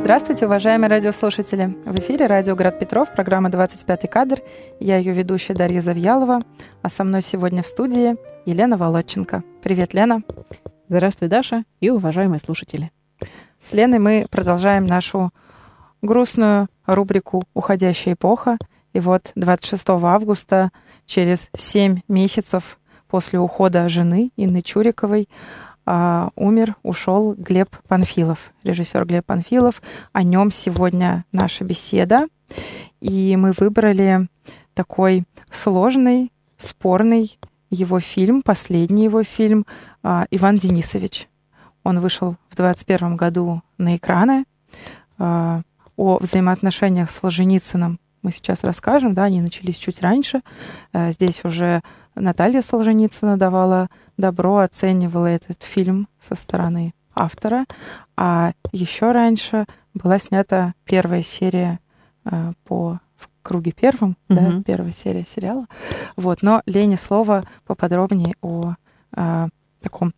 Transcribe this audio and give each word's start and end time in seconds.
Здравствуйте, 0.00 0.46
уважаемые 0.46 0.88
радиослушатели! 0.88 1.76
В 1.84 1.98
эфире 2.00 2.26
радио 2.26 2.56
«Град 2.56 2.78
Петров», 2.78 3.12
программа 3.12 3.50
«25 3.50 4.08
кадр». 4.08 4.40
Я 4.80 4.96
ее 4.96 5.12
ведущая 5.12 5.52
Дарья 5.52 5.80
Завьялова, 5.80 6.40
а 6.80 6.88
со 6.88 7.04
мной 7.04 7.20
сегодня 7.20 7.62
в 7.62 7.66
студии 7.66 8.16
Елена 8.46 8.78
Володченко. 8.78 9.44
Привет, 9.62 9.92
Лена! 9.92 10.22
Здравствуй, 10.88 11.28
Даша 11.28 11.64
и 11.80 11.90
уважаемые 11.90 12.40
слушатели! 12.40 12.90
С 13.62 13.74
Леной 13.74 13.98
мы 13.98 14.26
продолжаем 14.30 14.86
нашу 14.86 15.32
грустную 16.00 16.68
рубрику 16.86 17.44
«Уходящая 17.52 18.14
эпоха». 18.14 18.56
И 18.94 19.00
вот 19.00 19.32
26 19.34 19.84
августа, 19.90 20.70
через 21.04 21.50
7 21.54 22.00
месяцев 22.08 22.80
после 23.06 23.38
ухода 23.38 23.88
жены 23.90 24.32
Инны 24.36 24.62
Чуриковой, 24.62 25.28
а, 25.86 26.30
умер, 26.36 26.76
ушел 26.82 27.34
Глеб 27.36 27.76
Панфилов, 27.88 28.52
режиссер 28.64 29.04
Глеб 29.06 29.26
Панфилов. 29.26 29.82
О 30.12 30.22
нем 30.22 30.50
сегодня 30.50 31.24
наша 31.32 31.64
беседа. 31.64 32.26
И 33.00 33.36
мы 33.36 33.52
выбрали 33.58 34.28
такой 34.74 35.24
сложный, 35.50 36.32
спорный 36.56 37.38
его 37.70 38.00
фильм, 38.00 38.42
последний 38.42 39.04
его 39.04 39.22
фильм 39.22 39.66
а, 40.02 40.26
«Иван 40.30 40.56
Денисович». 40.56 41.28
Он 41.82 42.00
вышел 42.00 42.36
в 42.50 42.56
2021 42.56 43.16
году 43.16 43.62
на 43.78 43.96
экраны. 43.96 44.44
А, 45.18 45.62
о 45.96 46.18
взаимоотношениях 46.18 47.10
с 47.10 47.20
Солженицыным 47.20 48.00
мы 48.22 48.32
сейчас 48.32 48.64
расскажем, 48.64 49.14
да, 49.14 49.24
они 49.24 49.40
начались 49.40 49.78
чуть 49.78 50.02
раньше. 50.02 50.42
Здесь 50.92 51.42
уже 51.44 51.80
Наталья 52.14 52.60
Солженицына 52.60 53.36
давала 53.36 53.88
добро, 54.20 54.58
оценивала 54.58 55.26
этот 55.26 55.62
фильм 55.62 56.08
со 56.20 56.34
стороны 56.34 56.94
автора. 57.14 57.66
А 58.16 58.52
еще 58.72 59.12
раньше 59.12 59.66
была 59.94 60.18
снята 60.18 60.74
первая 60.84 61.22
серия 61.22 61.80
э, 62.24 62.52
по 62.64 63.00
в 63.16 63.28
круге 63.42 63.72
первом, 63.72 64.16
mm-hmm. 64.28 64.34
да, 64.34 64.62
первая 64.64 64.92
серия 64.92 65.24
сериала. 65.24 65.66
Вот, 66.16 66.42
но 66.42 66.62
Лене 66.66 66.96
слово 66.96 67.44
поподробнее 67.66 68.34
о, 68.40 68.74
о 69.12 69.48
таком 69.82 70.14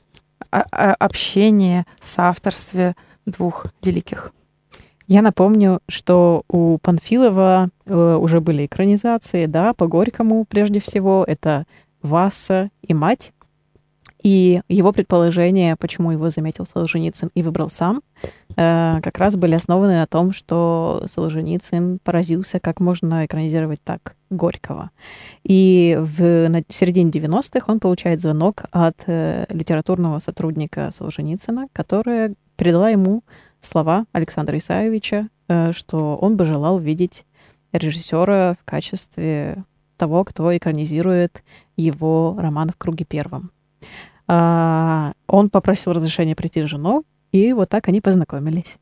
о, 0.50 0.60
о 0.60 0.94
общении, 0.94 1.84
соавторстве 2.00 2.94
двух 3.26 3.66
великих. 3.82 4.32
Я 5.08 5.22
напомню, 5.22 5.80
что 5.88 6.42
у 6.48 6.78
Панфилова 6.78 7.70
э, 7.86 8.14
уже 8.14 8.40
были 8.40 8.66
экранизации, 8.66 9.46
да, 9.46 9.74
по 9.74 9.86
Горькому 9.86 10.44
прежде 10.44 10.80
всего. 10.80 11.24
Это 11.26 11.66
Васа 12.02 12.70
и 12.82 12.94
мать. 12.94 13.32
И 14.22 14.60
его 14.68 14.92
предположения, 14.92 15.76
почему 15.76 16.12
его 16.12 16.30
заметил 16.30 16.64
Солженицын 16.64 17.30
и 17.34 17.42
выбрал 17.42 17.70
сам, 17.70 18.02
э, 18.56 19.00
как 19.02 19.18
раз 19.18 19.34
были 19.36 19.54
основаны 19.54 19.94
на 19.94 20.06
том, 20.06 20.32
что 20.32 21.04
Солженицын 21.08 21.98
поразился, 22.02 22.60
как 22.60 22.80
можно 22.80 23.26
экранизировать 23.26 23.82
так 23.82 24.14
Горького. 24.30 24.90
И 25.42 25.98
в 26.00 26.48
на 26.48 26.62
середине 26.68 27.10
90-х 27.10 27.64
он 27.70 27.80
получает 27.80 28.20
звонок 28.20 28.64
от 28.70 28.96
э, 29.06 29.46
литературного 29.48 30.20
сотрудника 30.20 30.90
Солженицына, 30.92 31.66
которая 31.72 32.34
передала 32.56 32.90
ему 32.90 33.24
слова 33.60 34.06
Александра 34.12 34.56
Исаевича, 34.56 35.28
э, 35.48 35.72
что 35.72 36.16
он 36.16 36.36
бы 36.36 36.44
желал 36.44 36.78
видеть 36.78 37.24
режиссера 37.72 38.54
в 38.60 38.64
качестве 38.64 39.64
того, 39.96 40.24
кто 40.24 40.56
экранизирует 40.56 41.42
его 41.76 42.36
роман 42.38 42.70
«В 42.70 42.76
круге 42.76 43.04
первом». 43.04 43.50
А, 44.34 45.12
он 45.26 45.50
попросил 45.50 45.92
разрешения 45.92 46.34
прийти 46.34 46.62
с 46.62 46.66
женой, 46.66 47.02
и 47.32 47.52
вот 47.52 47.68
так 47.68 47.88
они 47.88 48.00
познакомились. 48.00 48.78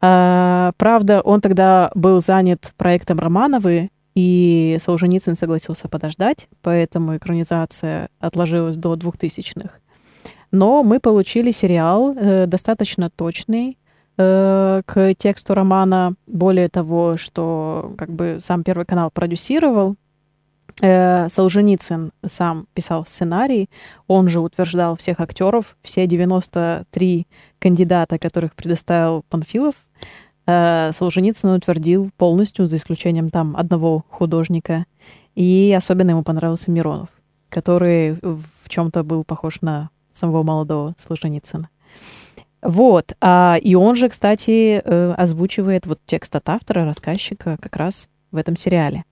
А, 0.00 0.72
правда, 0.78 1.20
он 1.20 1.42
тогда 1.42 1.90
был 1.94 2.22
занят 2.22 2.72
проектом 2.78 3.18
Романовы, 3.18 3.90
и 4.14 4.78
Солженицын 4.80 5.36
согласился 5.36 5.86
подождать, 5.88 6.48
поэтому 6.62 7.18
экранизация 7.18 8.08
отложилась 8.20 8.78
до 8.78 8.94
2000-х. 8.94 9.70
Но 10.50 10.82
мы 10.82 10.98
получили 10.98 11.52
сериал 11.52 12.14
э, 12.16 12.46
достаточно 12.46 13.10
точный 13.10 13.76
э, 14.16 14.80
к 14.86 15.14
тексту 15.18 15.52
романа. 15.52 16.14
Более 16.26 16.70
того, 16.70 17.18
что 17.18 17.92
как 17.98 18.10
бы 18.10 18.38
сам 18.40 18.64
Первый 18.64 18.86
канал 18.86 19.10
продюсировал, 19.10 19.96
Солженицын 20.80 22.12
сам 22.24 22.66
писал 22.72 23.04
сценарий, 23.04 23.68
он 24.06 24.28
же 24.28 24.40
утверждал 24.40 24.96
всех 24.96 25.20
актеров, 25.20 25.76
все 25.82 26.06
93 26.06 27.26
кандидата, 27.58 28.18
которых 28.18 28.54
предоставил 28.54 29.24
Панфилов, 29.28 29.74
э, 30.46 30.92
Солженицын 30.92 31.50
утвердил 31.50 32.10
полностью, 32.16 32.68
за 32.68 32.76
исключением 32.76 33.30
там 33.30 33.56
одного 33.56 34.04
художника. 34.08 34.86
И 35.34 35.74
особенно 35.76 36.10
ему 36.10 36.22
понравился 36.22 36.70
Миронов, 36.70 37.08
который 37.48 38.18
в 38.22 38.68
чем-то 38.68 39.04
был 39.04 39.24
похож 39.24 39.60
на 39.60 39.90
самого 40.12 40.42
молодого 40.42 40.94
Солженицына. 40.98 41.68
Вот. 42.62 43.14
А, 43.20 43.56
и 43.60 43.74
он 43.74 43.94
же, 43.94 44.08
кстати, 44.08 44.82
э, 44.84 45.12
озвучивает 45.12 45.86
вот 45.86 46.00
текст 46.06 46.34
от 46.34 46.48
автора, 46.48 46.84
рассказчика 46.84 47.56
как 47.60 47.76
раз 47.76 48.08
в 48.32 48.36
этом 48.36 48.56
сериале. 48.56 49.04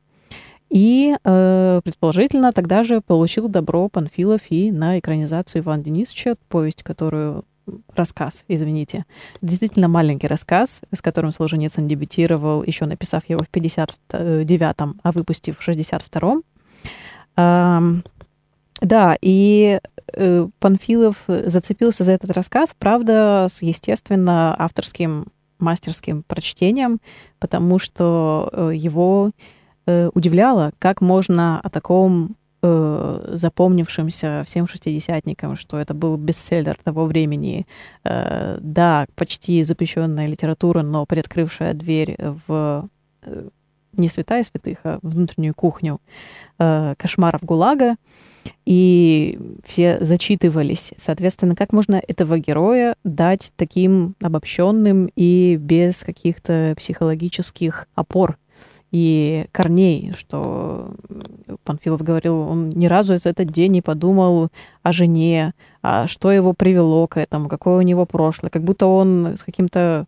И, 0.69 1.17
э, 1.23 1.81
предположительно, 1.85 2.53
тогда 2.53 2.83
же 2.83 3.01
получил 3.01 3.49
добро 3.49 3.89
Панфилов 3.89 4.41
и 4.51 4.71
на 4.73 4.99
экранизацию 4.99 5.63
Ивана 5.63 5.83
Денисовича, 5.83 6.37
повесть, 6.49 6.83
которую 6.83 7.45
рассказ, 7.95 8.45
извините. 8.49 9.05
Действительно 9.43 9.89
маленький 9.89 10.27
рассказ, 10.27 10.83
с 10.93 11.03
которым 11.03 11.33
Солженицын 11.33 11.89
дебютировал, 11.89 12.63
еще 12.63 12.87
написав 12.87 13.29
его 13.29 13.43
в 13.43 13.51
59-м, 13.55 15.01
а 15.03 15.13
выпустив 15.13 15.59
в 15.59 15.69
62-м. 15.69 16.43
Эм, 17.37 18.05
да, 18.81 19.17
и 19.21 19.81
э, 20.13 20.49
Панфилов 20.61 21.25
зацепился 21.27 22.05
за 22.05 22.13
этот 22.13 22.31
рассказ, 22.31 22.75
правда, 22.79 23.47
с, 23.51 23.63
естественно, 23.63 24.55
авторским 24.59 25.27
мастерским 25.59 26.23
прочтением, 26.23 27.01
потому 27.39 27.79
что 27.79 28.51
э, 28.53 28.73
его 28.75 29.31
э, 29.87 30.11
удивляло, 30.15 30.73
как 30.79 31.01
можно 31.01 31.61
о 31.61 31.71
таком 31.71 32.37
э, 32.63 33.31
запомнившимся 33.35 34.43
всем 34.47 34.67
шестидесятникам, 34.69 35.57
что 35.57 35.79
это 35.79 35.95
был 35.95 36.17
бестселлер 36.17 36.77
того 36.83 37.07
времени, 37.07 37.67
э, 38.05 38.59
да, 38.61 39.07
почти 39.15 39.63
запрещенная 39.63 40.27
литература, 40.27 40.83
но 40.83 41.07
приоткрывшая 41.07 41.75
дверь 41.75 42.17
в 42.47 42.89
э, 43.23 43.49
не 43.99 44.09
святая 44.09 44.45
святых, 44.45 44.79
а 44.85 44.99
внутреннюю 45.03 45.55
кухню 45.55 46.01
э, 46.59 46.95
кошмаров 46.99 47.43
ГУЛАГа, 47.43 47.97
и 48.65 49.39
все 49.65 49.99
зачитывались. 50.01 50.93
Соответственно, 50.97 51.57
как 51.57 51.73
можно 51.73 52.01
этого 52.07 52.39
героя 52.39 52.95
дать 53.05 53.53
таким 53.57 54.15
обобщенным 54.21 55.11
и 55.17 55.57
без 55.57 56.05
каких-то 56.05 56.75
психологических 56.77 57.89
опор 57.95 58.39
и 58.97 59.47
корней, 59.53 60.15
что 60.17 60.95
Панфилов 61.65 62.01
говорил, 62.01 62.39
он 62.39 62.71
ни 62.71 62.87
разу 62.87 63.19
за 63.19 63.29
этот 63.29 63.53
день 63.53 63.73
не 63.73 63.83
подумал 63.83 64.49
о 64.83 64.93
жене, 64.93 65.53
а 65.83 66.07
что 66.07 66.33
его 66.33 66.55
привело 66.55 67.07
к 67.07 67.19
этому, 67.19 67.51
какое 67.51 67.77
у 67.77 67.83
него 67.83 68.07
прошлое, 68.07 68.49
как 68.49 68.65
будто 68.65 68.87
он 68.87 69.35
с 69.37 69.43
каким-то 69.43 70.07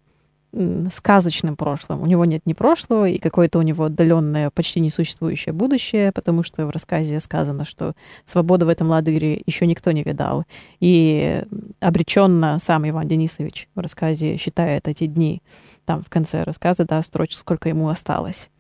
сказочным 0.90 1.56
прошлым. 1.56 2.02
У 2.02 2.06
него 2.06 2.24
нет 2.24 2.42
ни 2.46 2.54
прошлого, 2.54 3.08
и 3.08 3.18
какое-то 3.18 3.58
у 3.58 3.62
него 3.62 3.84
отдаленное, 3.84 4.50
почти 4.50 4.80
несуществующее 4.80 5.52
будущее, 5.52 6.10
потому 6.12 6.42
что 6.42 6.66
в 6.66 6.70
рассказе 6.70 7.20
сказано, 7.20 7.64
что 7.64 7.92
свободу 8.24 8.66
в 8.66 8.70
этом 8.70 8.88
лагере 8.88 9.42
еще 9.46 9.66
никто 9.66 9.92
не 9.92 10.02
видал. 10.02 10.44
И 10.80 11.44
обреченно 11.80 12.58
сам 12.60 12.88
Иван 12.88 13.08
Денисович 13.08 13.68
в 13.74 13.80
рассказе 13.80 14.36
считает 14.38 14.88
эти 14.88 15.06
дни 15.06 15.42
там 15.84 16.02
в 16.02 16.08
конце 16.08 16.42
рассказа, 16.42 16.84
да, 16.84 17.02
строчек, 17.02 17.38
сколько 17.38 17.68
ему 17.68 17.88
осталось. 17.88 18.50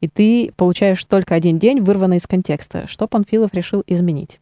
И 0.00 0.08
ты 0.08 0.52
получаешь 0.56 1.04
только 1.04 1.34
один 1.34 1.58
день, 1.58 1.80
вырванный 1.80 2.18
из 2.18 2.26
контекста, 2.26 2.86
что 2.86 3.08
Панфилов 3.08 3.54
решил 3.54 3.82
изменить. 3.86 4.40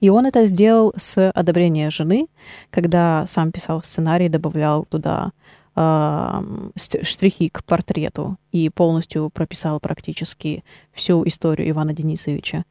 И 0.00 0.10
он 0.10 0.26
это 0.26 0.44
сделал 0.44 0.92
с 0.96 1.30
одобрения 1.30 1.88
жены, 1.88 2.26
когда 2.70 3.24
сам 3.26 3.52
писал 3.52 3.82
сценарий, 3.82 4.28
добавлял 4.28 4.84
туда 4.84 5.32
штрихи 5.74 7.48
к 7.48 7.64
портрету 7.64 8.36
и 8.52 8.68
полностью 8.68 9.30
прописал 9.30 9.80
практически 9.80 10.64
всю 10.92 11.26
историю 11.26 11.70
Ивана 11.70 11.92
Денисовича. 11.92 12.64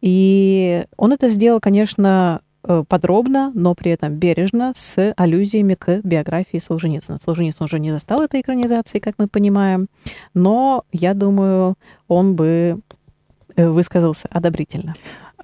И 0.00 0.84
он 0.96 1.12
это 1.12 1.28
сделал, 1.28 1.60
конечно, 1.60 2.42
Э, 2.66 2.82
подробно, 2.88 3.52
но 3.54 3.74
при 3.74 3.90
этом 3.90 4.14
бережно, 4.14 4.72
с 4.74 5.12
аллюзиями 5.16 5.74
к 5.74 6.00
биографии 6.02 6.58
Солженицына. 6.58 7.18
Солженицын 7.22 7.64
уже 7.64 7.78
не 7.78 7.90
застал 7.90 8.22
этой 8.22 8.40
экранизации, 8.40 9.00
как 9.00 9.14
мы 9.18 9.28
понимаем, 9.28 9.88
но, 10.32 10.84
я 10.90 11.12
думаю, 11.12 11.74
он 12.08 12.36
бы 12.36 12.80
э, 13.56 13.68
высказался 13.68 14.28
одобрительно. 14.30 14.94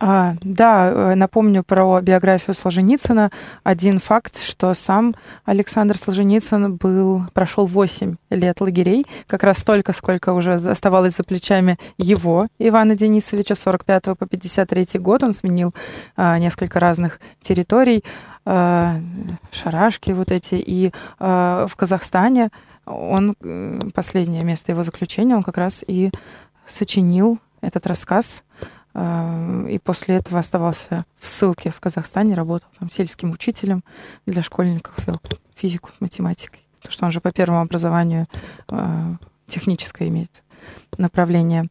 А, 0.02 0.34
да, 0.40 0.90
э, 0.90 1.14
напомню 1.14 1.62
про 1.62 2.00
биографию 2.00 2.54
Солженицына. 2.54 3.30
Один 3.62 4.00
факт, 4.00 4.42
что 4.42 4.72
сам 4.72 5.14
Александр 5.44 5.98
Солженицын 5.98 6.76
был, 6.76 7.24
прошел 7.34 7.66
8 7.66 8.16
лет 8.30 8.60
лагерей, 8.62 9.04
как 9.26 9.42
раз 9.42 9.58
столько, 9.58 9.92
сколько 9.92 10.32
уже 10.32 10.54
оставалось 10.54 11.16
за 11.16 11.22
плечами 11.22 11.78
его, 11.98 12.48
Ивана 12.58 12.96
Денисовича, 12.96 13.54
45 13.54 14.16
по 14.18 14.26
53 14.26 14.98
год. 14.98 15.22
Он 15.22 15.34
сменил 15.34 15.74
а, 16.16 16.38
несколько 16.38 16.80
разных 16.80 17.20
территорий, 17.42 18.02
а, 18.46 18.96
шарашки 19.50 20.12
вот 20.12 20.32
эти, 20.32 20.54
и 20.54 20.92
а, 21.18 21.66
в 21.66 21.76
Казахстане 21.76 22.48
он, 22.86 23.36
последнее 23.94 24.44
место 24.44 24.72
его 24.72 24.82
заключения, 24.82 25.36
он 25.36 25.42
как 25.42 25.58
раз 25.58 25.84
и 25.86 26.10
сочинил 26.66 27.38
этот 27.60 27.86
рассказ 27.86 28.42
и 28.94 29.80
после 29.84 30.16
этого 30.16 30.40
оставался 30.40 31.04
в 31.18 31.28
ссылке 31.28 31.70
в 31.70 31.80
Казахстане, 31.80 32.34
работал 32.34 32.68
там 32.78 32.90
сельским 32.90 33.30
учителем 33.30 33.84
для 34.26 34.42
школьников, 34.42 34.94
вел 35.06 35.20
физику, 35.54 35.90
математикой. 36.00 36.60
Потому 36.78 36.92
что 36.92 37.04
он 37.04 37.10
же 37.10 37.20
по 37.20 37.30
первому 37.30 37.60
образованию 37.60 38.26
э, 38.68 39.14
техническое 39.46 40.08
имеет 40.08 40.42
направление. 40.96 41.66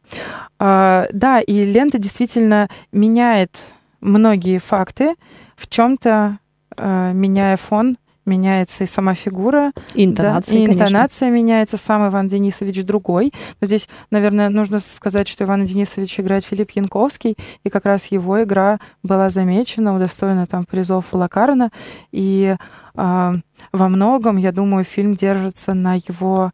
Э, 0.58 1.06
да, 1.12 1.40
и 1.40 1.64
лента 1.64 1.98
действительно 1.98 2.68
меняет 2.92 3.64
многие 4.00 4.58
факты, 4.58 5.14
в 5.56 5.68
чем-то 5.68 6.38
э, 6.76 7.12
меняя 7.12 7.56
фон 7.56 7.98
меняется 8.26 8.84
и 8.84 8.86
сама 8.86 9.14
фигура. 9.14 9.72
И 9.94 10.04
интонация, 10.04 10.54
да, 10.54 10.60
И 10.60 10.66
интонация 10.66 11.28
конечно. 11.28 11.30
меняется. 11.30 11.76
Сам 11.76 12.08
Иван 12.08 12.28
Денисович 12.28 12.84
другой. 12.84 13.32
Но 13.60 13.66
здесь, 13.66 13.88
наверное, 14.10 14.48
нужно 14.48 14.78
сказать, 14.80 15.28
что 15.28 15.44
Иван 15.44 15.64
Денисович 15.64 16.20
играет 16.20 16.44
Филипп 16.44 16.70
Янковский, 16.72 17.36
и 17.64 17.68
как 17.68 17.84
раз 17.84 18.06
его 18.06 18.42
игра 18.42 18.78
была 19.02 19.30
замечена, 19.30 19.94
удостоена 19.94 20.46
там 20.46 20.64
призов 20.64 21.12
Лакарна. 21.12 21.70
И 22.12 22.56
э, 22.94 23.32
во 23.72 23.88
многом, 23.88 24.36
я 24.36 24.52
думаю, 24.52 24.84
фильм 24.84 25.14
держится 25.14 25.74
на 25.74 25.94
его 25.94 26.52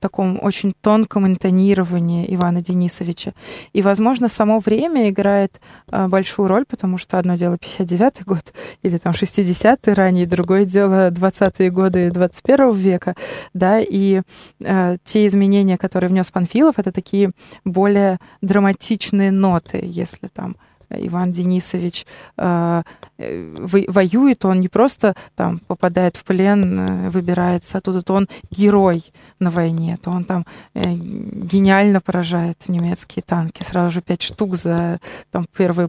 таком 0.00 0.38
очень 0.42 0.74
тонком 0.80 1.26
интонировании 1.26 2.26
Ивана 2.34 2.60
Денисовича. 2.60 3.34
И, 3.72 3.82
возможно, 3.82 4.28
само 4.28 4.58
время 4.58 5.08
играет 5.10 5.60
э, 5.90 6.08
большую 6.08 6.48
роль, 6.48 6.64
потому 6.64 6.98
что 6.98 7.18
одно 7.18 7.36
дело 7.36 7.54
59-й 7.54 8.24
год 8.24 8.54
или 8.82 8.96
там 8.98 9.12
60-й 9.12 9.92
ранее, 9.92 10.26
другое 10.26 10.64
дело 10.64 11.10
20-е 11.10 11.70
годы 11.70 12.10
21 12.10 12.72
века, 12.72 13.14
да, 13.54 13.80
и 13.80 14.22
э, 14.60 14.96
те 15.04 15.26
изменения, 15.26 15.76
которые 15.76 16.10
внес 16.10 16.30
Панфилов, 16.30 16.78
это 16.78 16.92
такие 16.92 17.32
более 17.64 18.18
драматичные 18.40 19.30
ноты, 19.30 19.80
если 19.82 20.28
там 20.28 20.56
Иван 20.90 21.32
Денисович 21.32 22.06
э, 22.36 22.82
воюет, 23.18 24.44
он 24.44 24.60
не 24.60 24.68
просто 24.68 25.14
там 25.34 25.58
попадает 25.60 26.16
в 26.16 26.24
плен, 26.24 26.80
э, 26.80 27.10
выбирается 27.10 27.78
оттуда, 27.78 28.02
то 28.02 28.14
он 28.14 28.28
герой 28.50 29.04
на 29.38 29.50
войне, 29.50 29.98
то 30.02 30.10
он 30.10 30.24
там 30.24 30.46
э, 30.74 30.92
гениально 30.92 32.00
поражает 32.00 32.68
немецкие 32.68 33.22
танки, 33.22 33.62
сразу 33.62 33.92
же 33.92 34.02
пять 34.02 34.22
штук 34.22 34.56
за 34.56 35.00
там 35.30 35.46
первые 35.56 35.88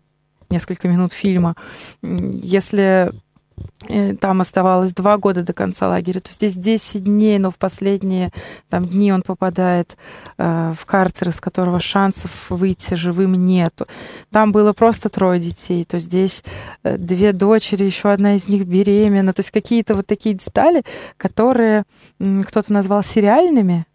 несколько 0.50 0.88
минут 0.88 1.14
фильма. 1.14 1.56
Если 2.02 2.80
Э, 2.90 3.12
там 4.20 4.42
оставалось 4.42 4.94
два 4.94 5.18
года 5.18 5.42
до 5.44 5.54
конца 5.54 5.88
лагеря, 5.88 6.20
то 6.20 6.32
здесь 6.32 6.56
10 6.56 7.04
дней, 7.04 7.40
но 7.40 7.50
в 7.50 7.58
последние 7.58 8.32
там, 8.70 8.86
дни 8.86 9.12
он 9.12 9.22
попадает 9.22 9.98
э, 10.38 10.74
в 10.78 10.86
карцер, 10.86 11.30
из 11.30 11.40
которого 11.40 11.80
шансов 11.80 12.50
выйти 12.50 12.96
живым 12.96 13.34
нету. 13.34 13.88
Там 14.32 14.52
было 14.52 14.74
просто 14.74 15.10
трое 15.10 15.40
детей, 15.40 15.86
то 15.86 15.98
здесь 15.98 16.44
э, 16.84 16.98
две 16.98 17.32
дочери, 17.34 17.86
еще 17.86 18.12
одна 18.12 18.36
из 18.36 18.48
них 18.48 18.66
беременна, 18.66 19.34
то 19.34 19.40
есть 19.40 19.52
какие-то 19.52 19.96
вот 19.96 20.06
такие 20.06 20.36
детали, 20.36 20.84
которые 21.18 21.84
э, 22.20 22.44
кто-то 22.46 22.72
назвал 22.74 23.02
сериальными, 23.02 23.88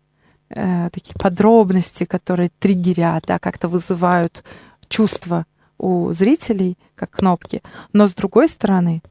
э, 0.49 0.88
такие 0.93 1.14
подробности, 1.14 2.05
которые 2.05 2.50
триггерят, 2.58 3.25
да, 3.26 3.38
как-то 3.38 3.69
вызывают 3.69 4.44
чувства 4.88 5.46
у 5.78 6.12
зрителей, 6.12 6.78
как 6.94 7.11
кнопки. 7.11 7.62
Но 7.93 8.06
с 8.06 8.14
другой 8.14 8.49
стороны, 8.49 9.02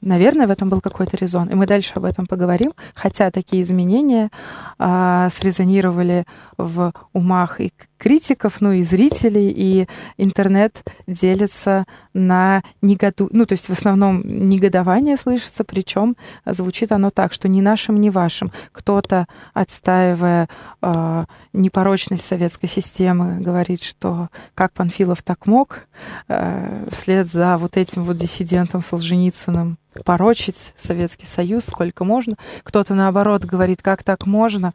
Наверное, 0.00 0.46
в 0.46 0.50
этом 0.50 0.68
был 0.68 0.80
какой-то 0.80 1.16
резон. 1.16 1.48
И 1.48 1.54
мы 1.54 1.66
дальше 1.66 1.92
об 1.96 2.04
этом 2.04 2.26
поговорим. 2.26 2.72
Хотя 2.94 3.30
такие 3.30 3.62
изменения 3.62 4.30
а, 4.78 5.28
срезонировали 5.30 6.24
в 6.56 6.92
умах 7.12 7.60
и 7.60 7.72
критиков, 8.04 8.60
ну 8.60 8.72
и 8.72 8.82
зрителей, 8.82 9.50
и 9.50 9.88
интернет 10.18 10.84
делится 11.06 11.86
на 12.12 12.62
негоду... 12.82 13.30
Ну, 13.32 13.46
то 13.46 13.54
есть 13.54 13.70
в 13.70 13.72
основном 13.72 14.20
негодование 14.24 15.16
слышится, 15.16 15.64
причем 15.64 16.14
звучит 16.44 16.92
оно 16.92 17.08
так, 17.08 17.32
что 17.32 17.48
ни 17.48 17.62
нашим, 17.62 17.98
ни 18.02 18.10
вашим. 18.10 18.52
Кто-то, 18.72 19.26
отстаивая 19.54 20.50
э, 20.82 21.24
непорочность 21.54 22.26
советской 22.26 22.66
системы, 22.66 23.40
говорит, 23.40 23.82
что 23.82 24.28
как 24.54 24.74
Панфилов 24.74 25.22
так 25.22 25.46
мог, 25.46 25.86
э, 26.28 26.86
вслед 26.92 27.26
за 27.26 27.56
вот 27.56 27.78
этим 27.78 28.04
вот 28.04 28.16
диссидентом 28.16 28.82
Солженицыным 28.82 29.78
порочить 30.04 30.72
Советский 30.76 31.26
Союз 31.26 31.66
сколько 31.66 32.04
можно. 32.04 32.36
Кто-то, 32.62 32.94
наоборот, 32.94 33.44
говорит, 33.44 33.82
как 33.82 34.02
так 34.02 34.26
можно. 34.26 34.72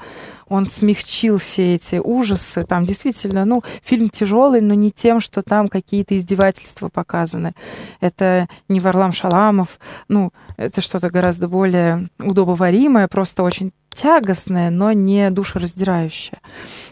Он 0.47 0.65
смягчил 0.65 1.37
все 1.37 1.75
эти 1.75 1.97
ужасы. 1.97 2.63
Там 2.63 2.85
действительно, 2.85 3.45
ну, 3.45 3.63
фильм 3.83 4.09
тяжелый, 4.09 4.61
но 4.61 4.73
не 4.73 4.91
тем, 4.91 5.19
что 5.19 5.41
там 5.41 5.67
какие-то 5.67 6.17
издевательства 6.17 6.89
показаны. 6.89 7.53
Это 7.99 8.47
не 8.67 8.79
Варлам 8.79 9.11
Шаламов. 9.11 9.79
Ну, 10.07 10.31
это 10.57 10.81
что-то 10.81 11.09
гораздо 11.09 11.47
более 11.47 12.09
удобоваримое, 12.19 13.07
просто 13.07 13.43
очень 13.43 13.71
тягостное, 13.91 14.69
но 14.69 14.91
не 14.91 15.29
душераздирающее. 15.29 16.39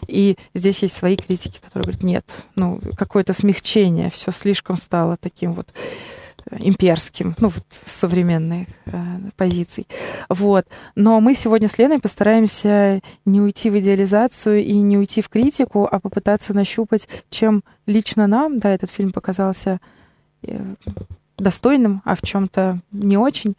И 0.06 0.36
здесь 0.54 0.82
есть 0.82 0.94
свои 0.94 1.16
критики, 1.16 1.60
которые 1.62 1.84
говорят, 1.84 2.02
нет, 2.02 2.44
ну, 2.54 2.80
какое-то 2.96 3.32
смягчение, 3.32 4.10
все 4.10 4.30
слишком 4.30 4.76
стало 4.76 5.16
таким 5.16 5.52
вот 5.52 5.72
имперским, 6.58 7.34
ну, 7.38 7.48
вот 7.48 7.64
современных 7.68 8.68
э, 8.86 8.92
позиций. 9.36 9.86
Вот. 10.28 10.66
Но 10.94 11.20
мы 11.20 11.34
сегодня 11.34 11.68
с 11.68 11.78
Леной 11.78 11.98
постараемся 11.98 13.00
не 13.24 13.40
уйти 13.40 13.70
в 13.70 13.78
идеализацию 13.78 14.64
и 14.64 14.72
не 14.74 14.98
уйти 14.98 15.20
в 15.20 15.28
критику, 15.28 15.88
а 15.90 16.00
попытаться 16.00 16.54
нащупать, 16.54 17.08
чем 17.30 17.62
лично 17.86 18.26
нам, 18.26 18.58
да, 18.58 18.70
этот 18.74 18.90
фильм 18.90 19.12
показался 19.12 19.80
э, 20.42 20.74
достойным, 21.36 22.02
а 22.04 22.14
в 22.14 22.22
чем-то 22.22 22.80
не 22.92 23.16
очень. 23.16 23.54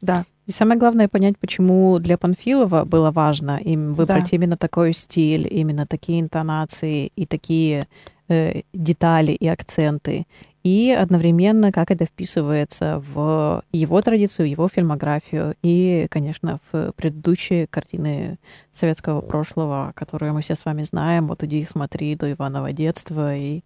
Да. 0.00 0.24
И 0.46 0.50
самое 0.50 0.78
главное 0.78 1.08
понять, 1.08 1.38
почему 1.38 1.98
для 2.00 2.18
Панфилова 2.18 2.84
было 2.84 3.12
важно 3.12 3.58
им 3.58 3.94
выбрать 3.94 4.30
да. 4.30 4.36
именно 4.36 4.56
такой 4.56 4.92
стиль, 4.92 5.46
именно 5.48 5.86
такие 5.86 6.20
интонации 6.20 7.12
и 7.14 7.26
такие 7.26 7.86
э, 8.28 8.62
детали 8.72 9.32
и 9.32 9.46
акценты 9.46 10.26
и 10.62 10.96
одновременно, 10.96 11.72
как 11.72 11.90
это 11.90 12.06
вписывается 12.06 13.02
в 13.12 13.62
его 13.72 14.00
традицию, 14.02 14.48
его 14.48 14.68
фильмографию 14.68 15.54
и, 15.62 16.06
конечно, 16.10 16.60
в 16.70 16.92
предыдущие 16.92 17.66
картины 17.66 18.38
советского 18.70 19.20
прошлого, 19.20 19.92
которые 19.94 20.32
мы 20.32 20.42
все 20.42 20.54
с 20.54 20.64
вами 20.64 20.82
знаем. 20.84 21.26
Вот 21.26 21.42
«Иди 21.42 21.64
смотри» 21.64 22.14
до 22.14 22.30
Иванова 22.30 22.72
детства 22.72 23.34
и 23.34 23.62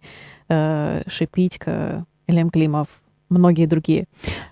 э, 0.49 1.03
«Шипитька», 1.07 2.05
Элем 2.27 2.49
Климов, 2.49 2.87
многие 3.29 3.65
другие. 3.65 4.05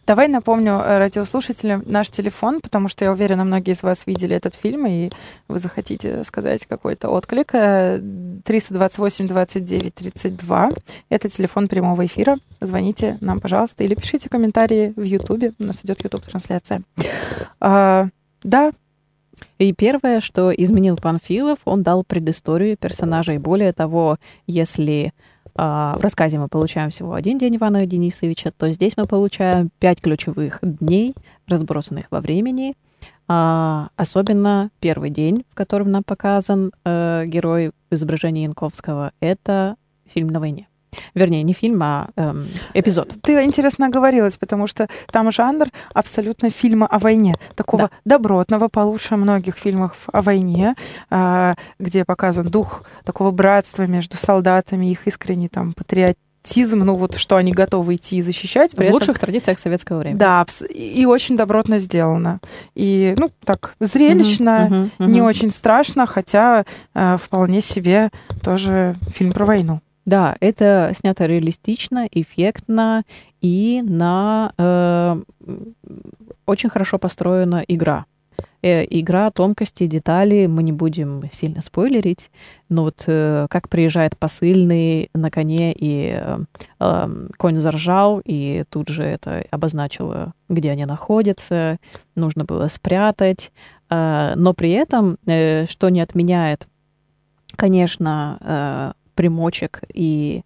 Давай 0.05 0.27
напомню 0.27 0.73
э, 0.73 0.97
радиослушателям 0.97 1.83
наш 1.85 2.09
телефон, 2.09 2.61
потому 2.61 2.87
что 2.87 3.05
я 3.05 3.11
уверена, 3.11 3.43
многие 3.43 3.71
из 3.71 3.83
вас 3.83 4.05
видели 4.07 4.35
этот 4.35 4.55
фильм, 4.55 4.85
и 4.87 5.09
вы 5.47 5.59
захотите 5.59 6.23
сказать 6.23 6.65
какой-то 6.65 7.09
отклик. 7.09 7.51
328 7.51 9.27
29 9.27 9.95
32. 9.95 10.71
Это 11.09 11.29
телефон 11.29 11.67
прямого 11.67 12.05
эфира. 12.05 12.37
Звоните 12.61 13.17
нам, 13.21 13.39
пожалуйста, 13.39 13.83
или 13.83 13.95
пишите 13.95 14.29
комментарии 14.29 14.93
в 14.95 15.03
Ютубе. 15.03 15.53
У 15.59 15.63
нас 15.63 15.83
идет 15.83 16.03
Ютуб-трансляция. 16.03 16.83
А, 17.59 18.07
да, 18.43 18.71
и 19.57 19.73
первое, 19.73 20.21
что 20.21 20.51
изменил 20.51 20.97
Панфилов, 20.97 21.59
он 21.65 21.83
дал 21.83 22.03
предысторию 22.03 22.77
персонажа. 22.77 23.33
И 23.33 23.37
более 23.37 23.73
того, 23.73 24.17
если 24.47 25.13
в 25.55 25.99
рассказе 26.01 26.37
мы 26.37 26.49
получаем 26.49 26.89
всего 26.89 27.13
один 27.13 27.37
день 27.37 27.55
Ивана 27.55 27.85
Денисовича, 27.85 28.51
то 28.51 28.69
здесь 28.71 28.97
мы 28.97 29.07
получаем 29.07 29.69
пять 29.79 30.01
ключевых 30.01 30.59
дней, 30.61 31.15
разбросанных 31.47 32.07
во 32.11 32.19
времени. 32.19 32.75
А, 33.27 33.87
особенно 33.95 34.69
первый 34.79 35.09
день, 35.09 35.45
в 35.49 35.55
котором 35.55 35.91
нам 35.91 36.03
показан 36.03 36.71
э, 36.83 37.23
герой 37.25 37.71
изображения 37.89 38.43
Янковского, 38.43 39.13
это 39.19 39.77
фильм 40.05 40.27
на 40.27 40.39
войне. 40.39 40.67
Вернее, 41.13 41.43
не 41.43 41.53
фильм, 41.53 41.81
а 41.83 42.09
эм, 42.15 42.47
эпизод. 42.73 43.15
Ты 43.21 43.43
интересно 43.43 43.87
оговорилась, 43.87 44.37
потому 44.37 44.67
что 44.67 44.87
там 45.11 45.31
жанр 45.31 45.67
абсолютно 45.93 46.49
фильма 46.49 46.87
о 46.87 46.99
войне. 46.99 47.35
Такого 47.55 47.83
да. 47.83 48.17
добротного, 48.17 48.67
получше 48.67 49.15
многих 49.15 49.57
фильмов 49.57 50.07
о 50.11 50.21
войне, 50.21 50.75
э, 51.09 51.55
где 51.79 52.05
показан 52.05 52.47
дух 52.47 52.83
такого 53.03 53.31
братства 53.31 53.83
между 53.87 54.17
солдатами, 54.17 54.91
их 54.91 55.07
искренний 55.07 55.47
там 55.47 55.73
патриот 55.73 56.17
патриотизм, 56.45 56.79
ну 56.79 56.95
вот 56.95 57.15
что 57.15 57.35
они 57.37 57.51
готовы 57.51 57.95
идти 57.95 58.17
и 58.17 58.21
защищать. 58.21 58.73
В 58.73 58.79
этом... 58.79 58.93
лучших 58.93 59.19
традициях 59.19 59.59
советского 59.59 59.99
времени. 59.99 60.19
Да, 60.19 60.45
и 60.69 61.05
очень 61.05 61.37
добротно 61.37 61.77
сделано. 61.77 62.39
И, 62.75 63.15
ну, 63.17 63.31
так, 63.43 63.75
зрелищно, 63.79 64.65
угу, 64.65 64.75
угу, 64.75 64.89
угу. 64.99 65.11
не 65.11 65.21
очень 65.21 65.51
страшно, 65.51 66.05
хотя 66.05 66.65
э, 66.93 67.17
вполне 67.19 67.61
себе 67.61 68.09
тоже 68.43 68.95
фильм 69.07 69.31
про 69.31 69.45
войну. 69.45 69.81
Да, 70.05 70.37
это 70.39 70.91
снято 70.95 71.25
реалистично, 71.25 72.07
эффектно 72.11 73.03
и 73.41 73.81
на 73.83 74.53
э, 74.57 75.17
очень 76.45 76.69
хорошо 76.69 76.99
построена 76.99 77.63
игра. 77.67 78.05
Э, 78.61 78.83
игра, 78.87 79.31
тонкости, 79.31 79.87
детали, 79.87 80.45
мы 80.45 80.61
не 80.61 80.71
будем 80.71 81.23
сильно 81.31 81.61
спойлерить, 81.61 82.29
но 82.69 82.83
вот 82.83 83.03
э, 83.07 83.47
как 83.49 83.67
приезжает 83.67 84.17
посыльный 84.17 85.09
на 85.15 85.31
коне, 85.31 85.73
и 85.73 86.15
э, 86.19 86.37
э, 86.79 87.07
конь 87.37 87.59
заржал, 87.59 88.21
и 88.23 88.63
тут 88.69 88.89
же 88.89 89.03
это 89.03 89.43
обозначило, 89.49 90.33
где 90.49 90.69
они 90.69 90.85
находятся, 90.85 91.77
нужно 92.15 92.45
было 92.45 92.67
спрятать, 92.67 93.51
э, 93.89 94.33
но 94.35 94.53
при 94.53 94.71
этом, 94.71 95.17
э, 95.25 95.65
что 95.67 95.89
не 95.89 96.01
отменяет, 96.01 96.67
конечно, 97.55 98.37
э, 98.41 99.04
примочек 99.15 99.81
и 99.93 100.43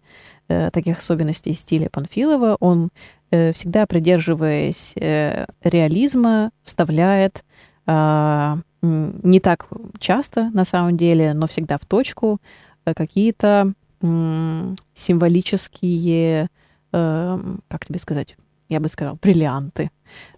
э, 0.48 0.70
таких 0.70 0.98
особенностей 0.98 1.52
стиля 1.54 1.88
Панфилова, 1.90 2.56
он 2.60 2.90
э, 3.30 3.52
всегда 3.52 3.86
придерживаясь 3.86 4.92
э, 4.96 5.46
реализма, 5.62 6.50
вставляет 6.64 7.44
э, 7.86 8.56
не 8.82 9.40
так 9.40 9.66
часто 9.98 10.50
на 10.54 10.64
самом 10.64 10.96
деле, 10.96 11.34
но 11.34 11.46
всегда 11.46 11.76
в 11.78 11.86
точку 11.86 12.40
э, 12.84 12.94
какие-то 12.94 13.72
э, 14.00 14.74
символические, 14.94 16.48
э, 16.92 17.38
как 17.68 17.86
тебе 17.86 17.98
сказать, 17.98 18.36
я 18.68 18.80
бы 18.80 18.88
сказала, 18.88 19.18
бриллианты 19.20 19.90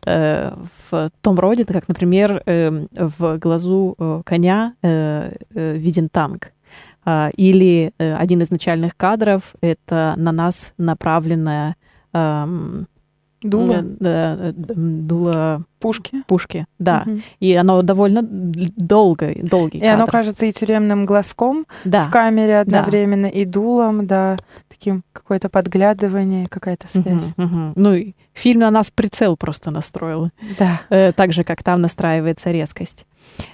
э, 0.07 0.53
в 0.91 1.11
том 1.21 1.39
роде, 1.39 1.65
как, 1.65 1.87
например, 1.89 2.43
э, 2.47 2.71
в 2.93 3.39
глазу 3.39 3.95
э, 3.99 4.23
коня 4.25 4.75
э, 4.83 5.37
виден 5.51 6.09
танк. 6.09 6.53
А, 7.05 7.31
или 7.37 7.93
э, 7.99 8.15
один 8.15 8.43
из 8.43 8.51
начальных 8.51 8.97
кадров— 8.97 9.55
это 9.61 10.15
на 10.17 10.33
нас 10.33 10.75
направленная 10.79 11.77
Дуло? 12.13 13.83
Дуло... 13.83 15.65
Пушки? 15.83 16.23
Пушки, 16.27 16.67
да. 16.79 17.05
Угу. 17.07 17.21
И 17.41 17.55
оно 17.55 17.83
довольно 17.83 18.23
долго, 18.23 19.35
долгий 19.43 19.79
И 19.79 19.81
кадр. 19.81 19.95
оно 19.95 20.07
кажется 20.07 20.47
и 20.47 20.53
тюремным 20.53 21.05
глазком 21.07 21.67
да. 21.85 22.05
в 22.05 22.11
камере 22.11 22.61
одновременно, 22.61 23.29
да. 23.29 23.35
и 23.35 23.45
дулом, 23.45 24.07
да, 24.07 24.39
таким 24.69 25.03
какое-то 25.13 25.49
подглядывание, 25.49 26.47
какая-то 26.49 26.89
связь. 26.89 27.33
Угу, 27.37 27.45
угу. 27.45 27.73
Ну, 27.77 27.95
и 27.95 28.15
фильм 28.33 28.61
на 28.61 28.71
нас 28.71 28.91
прицел 28.91 29.37
просто 29.37 29.71
настроил. 29.71 30.31
Да. 30.59 30.83
Э, 30.89 31.13
так 31.13 31.33
же, 31.33 31.45
как 31.45 31.63
там 31.63 31.81
настраивается 31.81 32.51
резкость. 32.51 33.07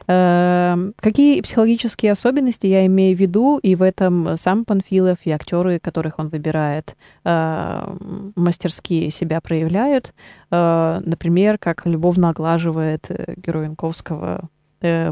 Эм, 0.06 0.94
какие 0.96 1.40
психологические 1.40 2.12
особенности 2.12 2.66
я 2.66 2.86
имею 2.86 3.16
в 3.16 3.20
виду, 3.20 3.58
и 3.58 3.74
в 3.74 3.82
этом 3.82 4.36
сам 4.38 4.64
Панфилов 4.64 5.18
и 5.24 5.30
актеры, 5.30 5.78
которых 5.78 6.18
он 6.18 6.28
выбирает, 6.28 6.96
э, 7.24 7.96
мастерски 8.34 9.10
себя 9.10 9.40
проявляют. 9.40 10.14
Э, 10.50 11.00
например, 11.04 11.58
как 11.58 11.84
любовно 12.18 12.30
оглаживает 12.30 13.06
э, 13.10 13.34
герой 13.36 13.64
Янковского 13.64 14.48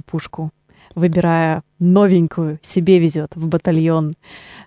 пушку 0.06 0.50
выбирая 0.94 1.62
новенькую, 1.80 2.58
себе 2.62 3.00
везет 3.00 3.34
в 3.34 3.48
батальон, 3.48 4.14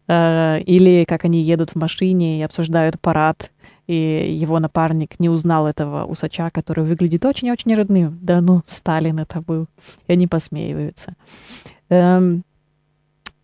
или 0.07 1.05
как 1.07 1.23
они 1.23 1.41
едут 1.41 1.71
в 1.71 1.75
машине 1.77 2.39
и 2.39 2.43
обсуждают 2.43 2.99
парад, 2.99 3.51
и 3.87 4.37
его 4.41 4.59
напарник 4.59 5.19
не 5.19 5.29
узнал 5.29 5.67
этого 5.67 6.03
усача, 6.03 6.49
который 6.49 6.83
выглядит 6.83 7.23
очень-очень 7.23 7.73
родным. 7.73 8.19
Да 8.21 8.41
ну, 8.41 8.61
Сталин 8.67 9.19
это 9.19 9.41
был. 9.41 9.67
И 10.07 10.11
они 10.11 10.27
посмеиваются. 10.27 11.13
Эм, 11.87 12.43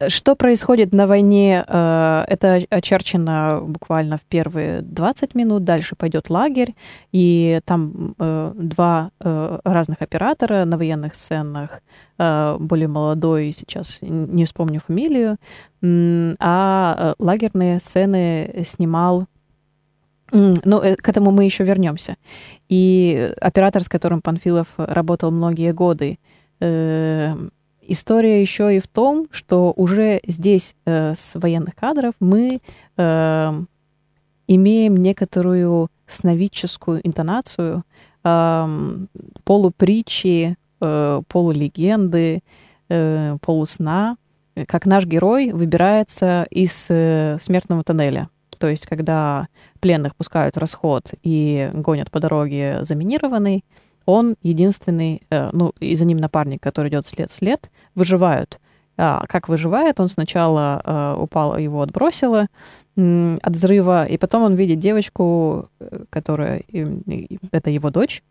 что 0.10 0.36
происходит 0.36 0.94
на 0.94 1.08
войне? 1.08 1.64
Э, 1.68 2.26
это 2.28 2.62
очерчено 2.70 3.62
буквально 3.66 4.18
в 4.18 4.22
первые 4.22 4.82
20 4.82 5.36
минут. 5.36 5.64
Дальше 5.64 5.96
пойдет 5.96 6.30
лагерь, 6.30 6.76
и 7.14 7.60
там 7.66 8.14
э, 8.20 8.52
два 8.56 9.12
э, 9.22 9.60
разных 9.64 10.02
оператора 10.02 10.66
на 10.66 10.78
военных 10.78 11.16
сценах. 11.16 11.82
Более 12.18 12.88
молодой, 12.88 13.54
сейчас 13.58 14.00
не 14.02 14.46
вспомню 14.46 14.80
фамилию. 14.80 15.38
А 16.40 17.14
лагерные 17.20 17.80
сцены 17.80 18.64
снимал 18.66 19.26
ну, 20.32 20.80
к 20.80 21.10
этому 21.10 21.32
мы 21.32 21.44
еще 21.44 21.66
вернемся. 21.66 22.16
И 22.70 23.34
оператор, 23.42 23.84
с 23.84 23.90
которым 23.90 24.22
Панфилов 24.22 24.68
работал 24.78 25.30
многие 25.32 25.74
годы, 25.74 26.20
история 27.88 28.42
еще 28.42 28.76
и 28.76 28.80
в 28.80 28.88
том, 28.88 29.28
что 29.32 29.74
уже 29.76 30.20
здесь 30.26 30.76
э, 30.86 31.14
с 31.16 31.36
военных 31.36 31.76
кадров 31.76 32.14
мы 32.20 32.62
э, 32.98 33.64
имеем 34.48 34.98
некоторую 34.98 35.90
сновидческую 36.08 37.06
интонацию, 37.08 37.84
э, 38.24 38.66
полупритчи, 39.44 40.58
э, 40.82 41.22
полулегенды, 41.28 42.44
э, 42.90 43.38
полусна, 43.42 44.18
как 44.68 44.86
наш 44.86 45.06
герой 45.06 45.52
выбирается 45.52 46.48
из 46.50 46.88
э, 46.90 47.38
смертного 47.42 47.84
тоннеля. 47.84 48.30
То 48.58 48.68
есть, 48.68 48.88
когда 48.88 49.48
пленных 49.80 50.16
пускают 50.16 50.56
в 50.56 50.60
расход 50.60 51.14
и 51.24 51.70
гонят 51.74 52.10
по 52.10 52.20
дороге 52.20 52.80
заминированный, 52.84 53.66
он 54.06 54.36
единственный, 54.44 55.22
э, 55.30 55.50
ну, 55.54 55.74
и 55.80 55.96
за 55.96 56.06
ним 56.06 56.18
напарник, 56.18 56.62
который 56.62 56.90
идет 56.90 57.08
след 57.08 57.32
след, 57.32 57.70
выживают. 57.96 58.60
А 58.98 59.26
как 59.28 59.50
выживает, 59.50 60.00
он 60.00 60.10
сначала 60.10 60.82
э, 60.84 61.22
упал, 61.22 61.58
его 61.58 61.82
отбросило 61.82 62.48
э, 62.96 63.38
от 63.42 63.54
взрыва, 63.54 64.06
и 64.06 64.18
потом 64.18 64.44
он 64.44 64.56
видит 64.56 64.80
девочку, 64.80 65.70
э, 65.80 66.06
которая, 66.10 66.64
э, 66.72 66.86
это 67.52 67.70
его 67.70 67.90
дочь, 67.90 68.24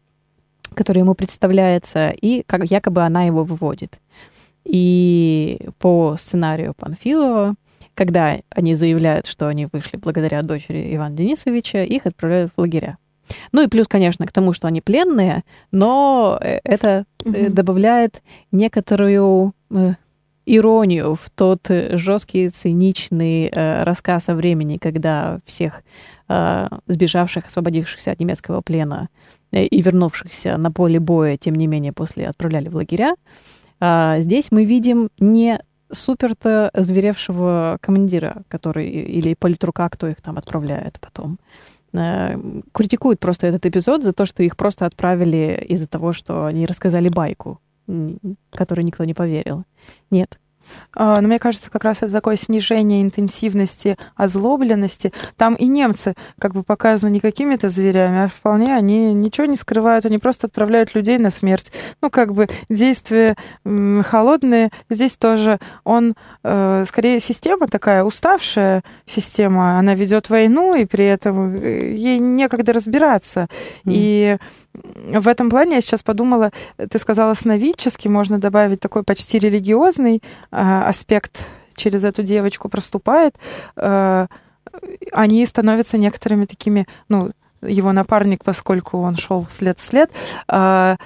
которая 0.75 1.05
ему 1.05 1.15
представляется, 1.15 2.11
и 2.11 2.43
как 2.47 2.65
якобы 2.65 3.03
она 3.03 3.25
его 3.25 3.45
выводит. 3.45 3.99
И 4.65 5.69
по 5.79 6.17
сценарию 6.19 6.75
Панфилова 6.75 7.55
когда 7.95 8.41
они 8.51 8.75
заявляют, 8.75 9.27
что 9.27 9.47
они 9.47 9.69
вышли 9.73 9.97
благодаря 9.97 10.43
дочери 10.43 10.95
Ивана 10.95 11.17
Денисовича, 11.17 11.85
их 11.85 12.07
отправляют 12.07 12.53
в 12.57 12.61
лагеря. 12.61 12.99
Ну 13.53 13.63
и 13.63 13.69
плюс, 13.69 13.89
конечно, 13.89 14.27
к 14.27 14.33
тому, 14.33 14.53
что 14.53 14.69
они 14.69 14.81
пленные, 14.81 15.45
но 15.73 16.39
э, 16.41 16.61
это 16.65 17.05
mm-hmm. 17.19 17.51
добавляет 17.51 18.23
некоторую 18.53 19.55
э, 19.71 19.95
иронию 20.47 21.15
в 21.15 21.31
тот 21.35 21.69
жесткий, 21.69 22.49
циничный 22.51 23.49
э, 23.49 23.83
рассказ 23.85 24.29
о 24.29 24.35
времени, 24.35 24.79
когда 24.79 25.41
всех 25.47 25.83
э, 26.29 26.69
сбежавших, 26.87 27.47
освободившихся 27.47 28.13
от 28.13 28.21
немецкого 28.21 28.61
плена 28.61 29.09
э, 29.53 29.65
и 29.65 29.83
вернувшихся 29.83 30.57
на 30.57 30.71
поле 30.71 31.01
боя, 31.01 31.37
тем 31.37 31.55
не 31.55 31.67
менее, 31.67 31.93
после 31.93 32.29
отправляли 32.29 32.69
в 32.69 32.77
лагеря. 32.77 33.15
А 33.81 34.21
здесь 34.21 34.51
мы 34.51 34.65
видим 34.65 35.09
не 35.19 35.59
супер-то 35.91 36.71
зверевшего 36.75 37.79
командира, 37.81 38.43
который 38.49 38.89
или 38.89 39.35
политрука, 39.35 39.89
кто 39.89 40.09
их 40.09 40.21
там 40.21 40.39
отправляет 40.39 40.99
потом. 41.01 41.39
Э, 41.39 41.74
критикуют 42.73 43.21
просто 43.21 43.47
этот 43.47 43.67
эпизод 43.67 44.03
за 44.03 44.13
то, 44.13 44.25
что 44.25 44.43
их 44.43 44.57
просто 44.57 44.87
отправили 44.87 45.65
из-за 45.69 45.87
того, 45.87 46.13
что 46.13 46.45
они 46.47 46.67
рассказали 46.67 47.09
байку, 47.09 47.61
которой 48.51 48.83
никто 48.83 49.05
не 49.05 49.15
поверил. 49.15 49.65
Нет, 50.11 50.39
но 50.97 51.23
мне 51.23 51.39
кажется, 51.39 51.71
как 51.71 51.85
раз 51.85 51.99
это 51.99 52.13
такое 52.13 52.37
снижение 52.37 53.03
интенсивности 53.03 53.97
озлобленности. 54.17 55.13
Там 55.37 55.55
и 55.55 55.67
немцы 55.67 56.15
как 56.39 56.53
бы 56.53 56.63
показаны 56.63 57.11
не 57.11 57.21
какими-то 57.21 57.69
зверями, 57.69 58.25
а 58.25 58.29
вполне 58.29 58.75
они 58.75 59.13
ничего 59.13 59.47
не 59.47 59.57
скрывают, 59.57 60.07
они 60.07 60.19
просто 60.19 60.47
отправляют 60.47 60.95
людей 60.95 61.19
на 61.19 61.31
смерть. 61.31 61.73
Ну, 62.01 62.11
как 62.11 62.33
бы 62.33 62.49
действия 62.69 63.37
холодные. 63.65 64.71
Здесь 64.91 65.17
тоже 65.17 65.59
он, 65.85 66.15
э, 66.43 66.85
скорее, 66.87 67.21
система 67.21 67.67
такая 67.67 68.05
уставшая 68.05 68.83
система. 69.07 69.79
Она 69.79 69.95
ведет 69.95 70.31
войну, 70.31 70.75
и 70.75 70.85
при 70.85 71.07
этом 71.07 71.55
э, 71.55 71.95
ей 71.95 72.19
некогда 72.19 72.73
разбираться. 72.73 73.49
Mm. 73.85 73.93
И 73.93 74.37
в 74.75 75.29
этом 75.29 75.51
плане 75.51 75.77
я 75.77 75.81
сейчас 75.81 76.03
подумала, 76.03 76.51
ты 76.77 76.99
сказала 76.99 77.35
сновидческий, 77.35 78.11
можно 78.11 78.39
добавить 78.39 78.81
такой 78.81 79.03
почти 79.03 79.39
религиозный 79.39 80.23
э, 80.51 80.83
аспект 80.89 81.47
через 81.75 82.05
эту 82.05 82.23
девочку 82.23 82.69
проступает. 82.69 83.37
Э, 83.77 84.27
они 85.13 85.47
становятся 85.47 85.99
некоторыми 85.99 86.47
такими, 86.47 86.87
ну, 87.09 87.31
его 87.63 87.93
напарник, 87.93 88.45
поскольку 88.45 88.99
он 88.99 89.17
шел 89.17 89.47
след 89.49 89.79
в 89.79 89.83
след, 89.83 90.11
э, 90.49 90.97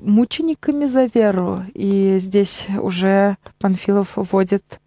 мучениками 0.00 0.86
за 0.86 1.04
веру. 1.12 1.64
И 1.74 2.16
здесь 2.18 2.66
уже 2.80 3.36
Панфилов 3.58 4.12
вводит 4.16 4.80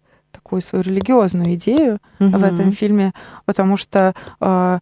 такую 0.52 0.60
свою 0.60 0.84
религиозную 0.84 1.54
идею 1.54 1.98
Мгм. 2.18 2.38
в 2.38 2.44
этом 2.44 2.72
фильме, 2.72 3.12
потому 3.46 3.78
что, 3.78 4.12
э, 4.40 4.78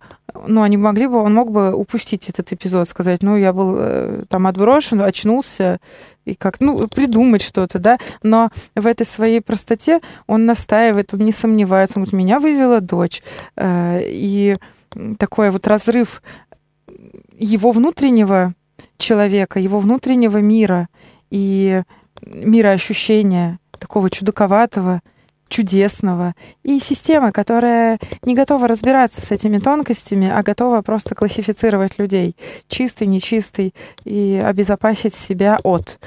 ну, 0.48 0.62
они 0.62 0.76
могли 0.76 1.06
бы, 1.06 1.18
он 1.22 1.34
мог 1.34 1.52
бы 1.52 1.72
упустить 1.72 2.28
этот 2.28 2.52
эпизод, 2.52 2.88
сказать, 2.88 3.22
ну, 3.22 3.36
я 3.36 3.52
был 3.52 3.76
э, 3.78 4.24
там 4.28 4.46
отброшен, 4.48 5.00
очнулся, 5.00 5.78
и 6.24 6.34
как, 6.34 6.60
ну, 6.60 6.88
придумать 6.88 7.42
что-то, 7.42 7.78
да, 7.78 7.98
но 8.24 8.50
в 8.74 8.84
этой 8.84 9.06
своей 9.06 9.40
простоте 9.40 10.00
он 10.26 10.44
настаивает, 10.44 11.14
он 11.14 11.20
не 11.20 11.32
сомневается, 11.32 11.98
он 11.98 12.04
говорит, 12.04 12.18
меня 12.18 12.40
вывела 12.40 12.80
дочь, 12.80 13.22
Э, 13.56 14.00
и 14.02 14.56
такой 15.18 15.50
вот 15.50 15.68
разрыв 15.68 16.22
его 17.38 17.70
внутреннего 17.70 18.54
человека, 18.98 19.60
его 19.60 19.78
внутреннего 19.78 20.38
мира 20.38 20.88
и 21.30 21.82
мироощущения 22.26 23.58
такого 23.80 24.10
чудаковатого, 24.10 25.00
чудесного, 25.50 26.34
и 26.62 26.78
системы, 26.78 27.32
которая 27.32 27.98
не 28.22 28.34
готова 28.34 28.66
разбираться 28.68 29.20
с 29.20 29.30
этими 29.30 29.58
тонкостями, 29.58 30.30
а 30.30 30.42
готова 30.42 30.80
просто 30.80 31.14
классифицировать 31.14 31.98
людей, 31.98 32.36
чистый, 32.68 33.06
нечистый, 33.06 33.74
и 34.04 34.42
обезопасить 34.42 35.14
себя 35.14 35.58
от. 35.62 35.98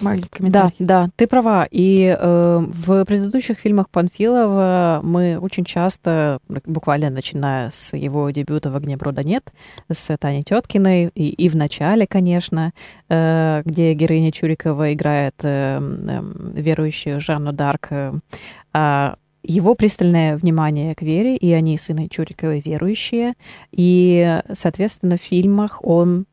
Маленький 0.00 0.28
Да, 0.30 0.36
комментарий. 0.38 0.74
да, 0.78 1.08
ты 1.16 1.26
права. 1.26 1.66
И 1.70 2.16
э, 2.18 2.58
в 2.66 3.04
предыдущих 3.04 3.58
фильмах 3.58 3.88
Панфилова 3.90 5.00
мы 5.02 5.38
очень 5.38 5.64
часто, 5.64 6.38
буквально 6.66 7.10
начиная 7.10 7.70
с 7.70 7.96
его 7.96 8.30
дебюта 8.30 8.70
«В 8.70 8.76
огне 8.76 8.96
брода 8.96 9.22
нет», 9.22 9.52
с 9.90 10.16
Таней 10.16 10.42
Теткиной, 10.42 11.10
и, 11.14 11.28
и 11.30 11.48
в 11.48 11.56
начале, 11.56 12.06
конечно, 12.06 12.72
э, 13.08 13.62
где 13.64 13.94
героиня 13.94 14.32
Чурикова 14.32 14.92
играет 14.92 15.34
э, 15.42 15.78
э, 15.78 16.20
верующую 16.54 17.20
Жанну 17.20 17.52
Дарк, 17.52 17.88
э, 17.90 18.12
а 18.72 19.16
его 19.46 19.74
пристальное 19.74 20.36
внимание 20.38 20.94
к 20.94 21.02
вере, 21.02 21.36
и 21.36 21.52
они 21.52 21.76
с 21.76 21.90
Инной 21.90 22.08
Чуриковой 22.08 22.60
верующие, 22.64 23.34
и, 23.72 24.40
соответственно, 24.52 25.18
в 25.18 25.20
фильмах 25.22 25.84
он 25.84 26.24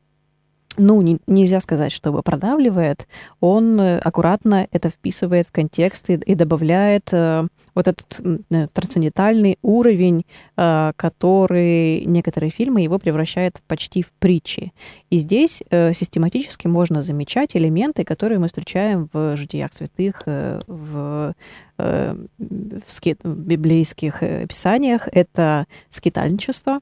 ну, 0.77 1.01
не- 1.01 1.19
нельзя 1.27 1.59
сказать, 1.59 1.91
чтобы 1.91 2.21
продавливает, 2.23 3.07
он 3.39 3.79
э, 3.79 3.99
аккуратно 3.99 4.67
это 4.71 4.89
вписывает 4.89 5.47
в 5.47 5.51
контекст 5.51 6.09
и, 6.09 6.13
и 6.13 6.35
добавляет 6.35 7.09
э, 7.11 7.47
вот 7.75 7.87
этот 7.87 8.19
э, 8.51 8.67
трансцендентальный 8.73 9.57
уровень, 9.61 10.25
э, 10.57 10.91
который 10.95 12.05
некоторые 12.05 12.49
фильмы 12.51 12.81
его 12.81 12.99
превращают 12.99 13.61
почти 13.67 14.01
в 14.01 14.11
притчи. 14.19 14.73
И 15.09 15.17
здесь 15.17 15.63
э, 15.69 15.93
систематически 15.93 16.67
можно 16.67 17.01
замечать 17.01 17.55
элементы, 17.55 18.03
которые 18.03 18.39
мы 18.39 18.47
встречаем 18.47 19.09
в 19.13 19.35
«Житиях 19.35 19.73
святых», 19.73 20.23
э, 20.25 20.61
в, 20.67 21.33
э, 21.77 22.15
в 22.39 22.91
ски- 22.91 23.17
в 23.23 23.35
библейских 23.35 24.23
э, 24.23 24.45
писаниях. 24.47 25.07
Это 25.11 25.65
скитальничество, 25.89 26.79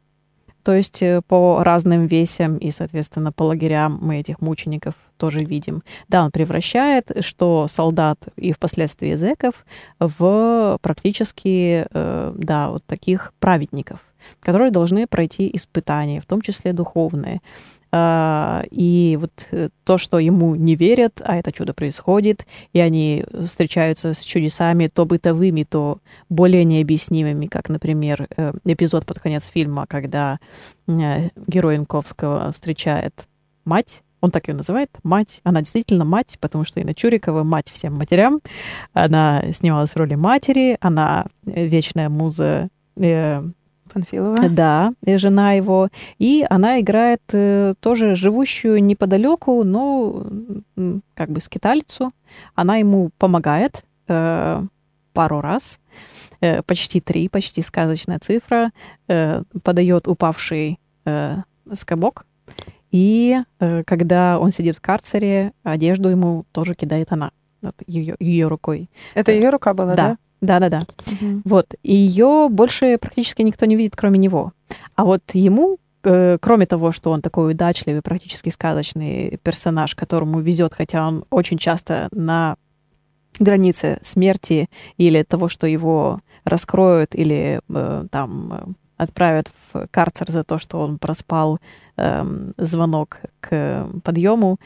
то 0.70 0.76
есть 0.76 1.02
э, 1.02 1.24
по 1.28 1.64
разным 1.64 2.06
весям 2.06 2.60
и, 2.60 2.70
соответственно, 2.70 3.32
по 3.32 3.42
лагерям 3.42 3.98
мы 4.04 4.20
этих 4.20 4.40
мучеников 4.40 4.94
тоже 5.18 5.44
видим. 5.44 5.82
Да, 6.10 6.24
он 6.24 6.30
превращает, 6.30 7.10
что 7.22 7.66
солдат 7.68 8.20
и 8.36 8.52
впоследствии 8.52 9.16
зэков 9.16 9.66
в 9.98 10.78
практически, 10.84 11.88
э, 11.90 12.34
да, 12.38 12.70
вот 12.70 12.86
таких 12.86 13.34
праведников, 13.40 14.02
которые 14.40 14.70
должны 14.70 15.08
пройти 15.08 15.50
испытания, 15.52 16.22
в 16.22 16.28
том 16.28 16.40
числе 16.40 16.72
духовные. 16.72 17.42
А, 17.92 18.64
И 18.70 19.18
вот 19.20 19.32
э, 19.52 19.70
то, 19.84 19.98
что 19.98 20.20
ему 20.20 20.56
не 20.56 20.76
верят, 20.76 21.22
а 21.26 21.38
это 21.38 21.52
чудо 21.52 21.74
происходит, 21.74 22.46
и 22.72 22.80
они 22.80 23.26
встречаются 23.48 24.14
с 24.14 24.20
чудесами 24.20 24.88
то 24.88 25.06
бытовыми, 25.06 25.64
то 25.64 26.00
более 26.30 26.66
необъяснимыми, 26.66 27.48
как, 27.48 27.68
например, 27.68 28.28
э, 28.38 28.54
эпизод 28.66 29.08
под 29.08 29.20
конец 29.20 29.48
фильма, 29.48 29.88
когда 29.88 30.40
э, 30.88 31.30
герой 31.48 31.76
Янковского 31.76 32.52
встречает 32.52 33.28
мать, 33.66 34.04
он 34.22 34.30
так 34.32 34.48
ее 34.50 34.54
называет, 34.54 34.92
мать. 35.04 35.42
Она 35.44 35.62
действительно 35.62 36.06
мать, 36.06 36.38
потому 36.40 36.66
что 36.66 36.80
Инна 36.80 36.94
Чурикова 36.94 37.44
мать 37.44 37.72
всем 37.72 37.96
матерям. 37.96 38.40
Она 38.94 39.52
снималась 39.54 39.92
в 39.92 39.98
роли 39.98 40.16
матери, 40.16 40.78
она 40.82 41.26
вечная 41.44 42.10
муза 42.10 42.70
Панфилова. 43.90 44.50
да, 44.50 44.94
и 45.04 45.18
жена 45.18 45.54
его. 45.54 45.90
И 46.18 46.46
она 46.50 46.80
играет 46.80 47.22
э, 47.34 47.74
тоже 47.80 48.16
живущую 48.16 48.84
неподалеку, 48.84 49.64
но 49.64 50.26
как 51.14 51.30
бы 51.30 51.42
скитальцу. 51.42 52.12
Она 52.56 52.78
ему 52.78 53.10
помогает 53.18 53.84
э, 54.08 54.62
пару 55.14 55.42
раз, 55.42 55.80
э, 56.42 56.62
почти 56.62 57.02
три, 57.02 57.28
почти 57.30 57.62
сказочная 57.62 58.20
цифра, 58.20 58.72
э, 59.08 59.44
подает 59.64 60.08
упавший 60.08 60.80
э, 61.06 61.38
скобок. 61.74 62.26
И 62.92 63.38
э, 63.60 63.84
когда 63.84 64.40
он 64.40 64.52
сидит 64.52 64.78
в 64.78 64.82
карцере, 64.82 65.52
одежду 65.64 66.10
ему 66.10 66.46
тоже 66.52 66.74
кидает 66.74 67.12
она 67.12 67.32
ее, 67.88 68.16
ее 68.20 68.48
рукой. 68.48 68.90
Это 69.14 69.32
ее 69.32 69.50
рука 69.50 69.74
была, 69.74 69.96
да? 69.96 70.08
Да, 70.08 70.18
да, 70.60 70.70
да. 70.70 70.88
Мгм. 71.06 71.42
Вот. 71.46 71.76
И 71.84 71.94
ее 71.94 72.48
больше 72.50 72.98
практически 72.98 73.42
никто 73.42 73.66
не 73.66 73.76
видит, 73.76 73.96
кроме 73.96 74.18
него. 74.18 74.54
А 74.96 75.04
вот 75.04 75.22
ему, 75.34 75.78
э, 76.04 76.38
кроме 76.40 76.66
того, 76.66 76.92
что 76.92 77.12
он 77.12 77.22
такой 77.22 77.52
удачливый, 77.52 78.02
практически 78.02 78.50
сказочный 78.50 79.40
персонаж, 79.44 79.96
которому 79.96 80.40
везет, 80.40 80.74
хотя 80.74 81.08
он 81.08 81.26
очень 81.30 81.58
часто 81.58 82.08
на 82.12 82.56
границе 83.40 84.00
смерти 84.02 84.70
или 84.98 85.24
того, 85.24 85.50
что 85.50 85.68
его 85.68 86.20
раскроют 86.44 87.16
или 87.16 87.62
э, 87.70 88.06
там 88.12 88.54
э, 88.54 88.74
отправят 88.98 89.50
в 89.72 89.88
карцер 89.88 90.30
за 90.30 90.44
то, 90.44 90.58
что 90.58 90.80
он 90.82 91.00
проспал 91.00 91.60
эм, 91.96 92.54
звонок 92.58 93.22
к 93.40 93.88
подъему. 94.04 94.60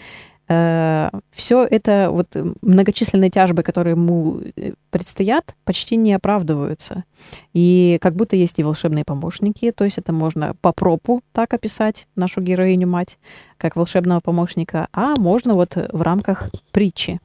Все 0.45 1.63
это 1.63 2.10
вот 2.12 2.36
многочисленные 2.62 3.29
тяжбы, 3.29 3.63
которые 3.63 3.93
ему 3.93 4.41
э, 4.56 4.73
предстоят, 4.91 5.56
почти 5.63 5.95
не 5.95 6.13
оправдываются. 6.13 7.06
И 7.53 7.97
как 8.01 8.15
будто 8.15 8.36
есть 8.36 8.60
и 8.60 8.63
волшебные 8.63 9.06
помощники, 9.06 9.71
то 9.71 9.86
есть 9.86 9.97
это 9.97 10.12
можно 10.12 10.53
по 10.62 10.73
пропу 10.73 11.21
так 11.32 11.53
описать 11.53 12.08
нашу 12.15 12.41
героиню 12.41 12.88
мать, 12.88 13.17
как 13.58 13.77
волшебного 13.77 14.19
помощника, 14.19 14.89
а 14.91 15.15
можно 15.15 15.53
вот 15.53 15.77
в 15.91 16.01
рамках 16.01 16.49
притчи. 16.71 17.19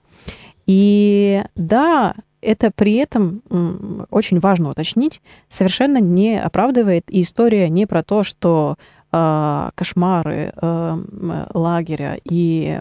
И 0.66 1.42
да, 1.56 2.14
это 2.40 2.70
при 2.70 2.94
этом 2.94 3.42
очень 4.10 4.38
важно 4.38 4.70
уточнить, 4.70 5.20
совершенно 5.48 5.98
не 5.98 6.40
оправдывает, 6.40 7.04
и 7.08 7.22
история 7.22 7.68
не 7.68 7.86
про 7.86 8.02
то, 8.02 8.22
что 8.22 8.76
э, 8.78 8.97
кошмары 9.10 10.52
э, 10.54 10.96
лагеря 11.54 12.18
и 12.24 12.80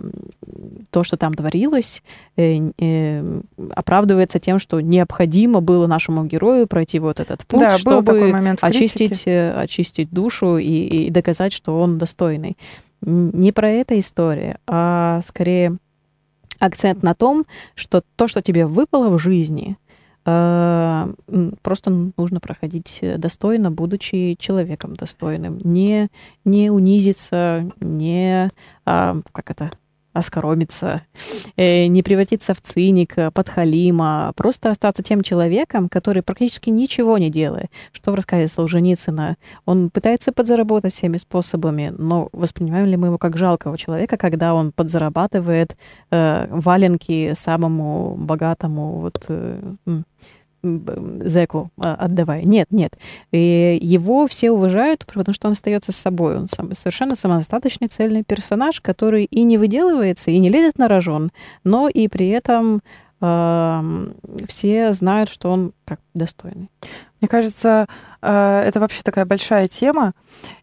то, 0.89 1.03
что 1.03 1.15
там 1.15 1.33
творилось, 1.33 2.03
э, 2.35 2.71
э, 2.79 3.41
оправдывается 3.73 4.39
тем, 4.39 4.59
что 4.59 4.81
необходимо 4.81 5.61
было 5.61 5.87
нашему 5.87 6.25
герою 6.25 6.67
пройти 6.67 6.99
вот 6.99 7.21
этот 7.21 7.45
путь, 7.45 7.61
да, 7.61 7.77
чтобы 7.77 8.33
очистить, 8.61 9.23
э, 9.25 9.53
очистить 9.53 10.09
душу 10.11 10.57
и, 10.57 11.05
и 11.07 11.09
доказать, 11.09 11.53
что 11.53 11.77
он 11.79 11.97
достойный. 11.97 12.57
Не 13.01 13.51
про 13.53 13.69
это 13.69 13.97
история, 13.97 14.57
а 14.67 15.21
скорее 15.23 15.77
акцент 16.59 17.03
на 17.03 17.13
том, 17.13 17.45
что 17.75 18.03
то, 18.15 18.27
что 18.27 18.41
тебе 18.41 18.65
выпало 18.65 19.09
в 19.09 19.19
жизни, 19.19 19.77
э, 19.79 19.86
просто 21.61 22.11
нужно 22.17 22.41
проходить 22.41 22.99
э, 23.01 23.17
достойно, 23.17 23.71
будучи 23.71 24.35
человеком 24.37 24.95
достойным. 24.95 25.59
Не, 25.63 26.09
не 26.43 26.69
унизиться, 26.69 27.71
не, 27.79 28.51
а, 28.85 29.15
как 29.31 29.51
это, 29.51 29.71
оскоромиться, 30.17 31.01
э, 31.55 31.87
не 31.87 32.03
превратиться 32.03 32.53
в 32.53 32.61
циника, 32.61 33.31
подхалима, 33.31 34.31
просто 34.35 34.71
остаться 34.71 35.03
тем 35.03 35.23
человеком, 35.23 35.89
который 35.89 36.21
практически 36.21 36.69
ничего 36.69 37.17
не 37.17 37.29
делает. 37.29 37.67
Что 37.91 38.11
в 38.11 38.15
рассказе 38.15 38.47
Солженицына? 38.47 39.37
Он 39.65 39.89
пытается 39.89 40.31
подзаработать 40.31 40.93
всеми 40.93 41.17
способами, 41.17 41.93
но 41.97 42.29
воспринимаем 42.33 42.87
ли 42.87 42.97
мы 42.97 43.07
его 43.07 43.17
как 43.17 43.37
жалкого 43.37 43.77
человека, 43.77 44.17
когда 44.17 44.53
он 44.53 44.71
подзарабатывает 44.71 45.77
э, 46.11 46.47
валенки 46.49 47.33
самому 47.35 48.15
богатому 48.17 48.99
вот, 49.01 49.25
э, 49.29 49.73
зэку 50.63 51.69
э, 51.77 51.81
отдавая. 51.81 52.43
Нет, 52.43 52.67
нет. 52.71 52.97
И 53.31 53.77
его 53.81 54.27
все 54.27 54.51
уважают, 54.51 55.05
потому 55.05 55.33
что 55.33 55.47
он 55.47 55.53
остается 55.53 55.91
с 55.91 55.97
собой. 55.97 56.37
Он 56.37 56.47
сам- 56.47 56.75
совершенно 56.75 57.15
самодостаточный, 57.15 57.87
цельный 57.87 58.23
персонаж, 58.23 58.81
который 58.81 59.25
и 59.25 59.43
не 59.43 59.57
выделывается, 59.57 60.31
и 60.31 60.37
не 60.39 60.49
лезет 60.49 60.77
на 60.77 60.87
рожон, 60.87 61.31
но 61.63 61.89
и 61.89 62.07
при 62.07 62.29
этом 62.29 62.81
все 63.19 64.93
знают, 64.93 65.29
что 65.29 65.51
он 65.51 65.73
как 65.85 65.99
достойный. 66.13 66.69
Мне 67.19 67.27
кажется, 67.27 67.87
э, 68.21 68.63
это 68.65 68.79
вообще 68.79 69.01
такая 69.01 69.25
большая 69.25 69.67
тема. 69.67 70.13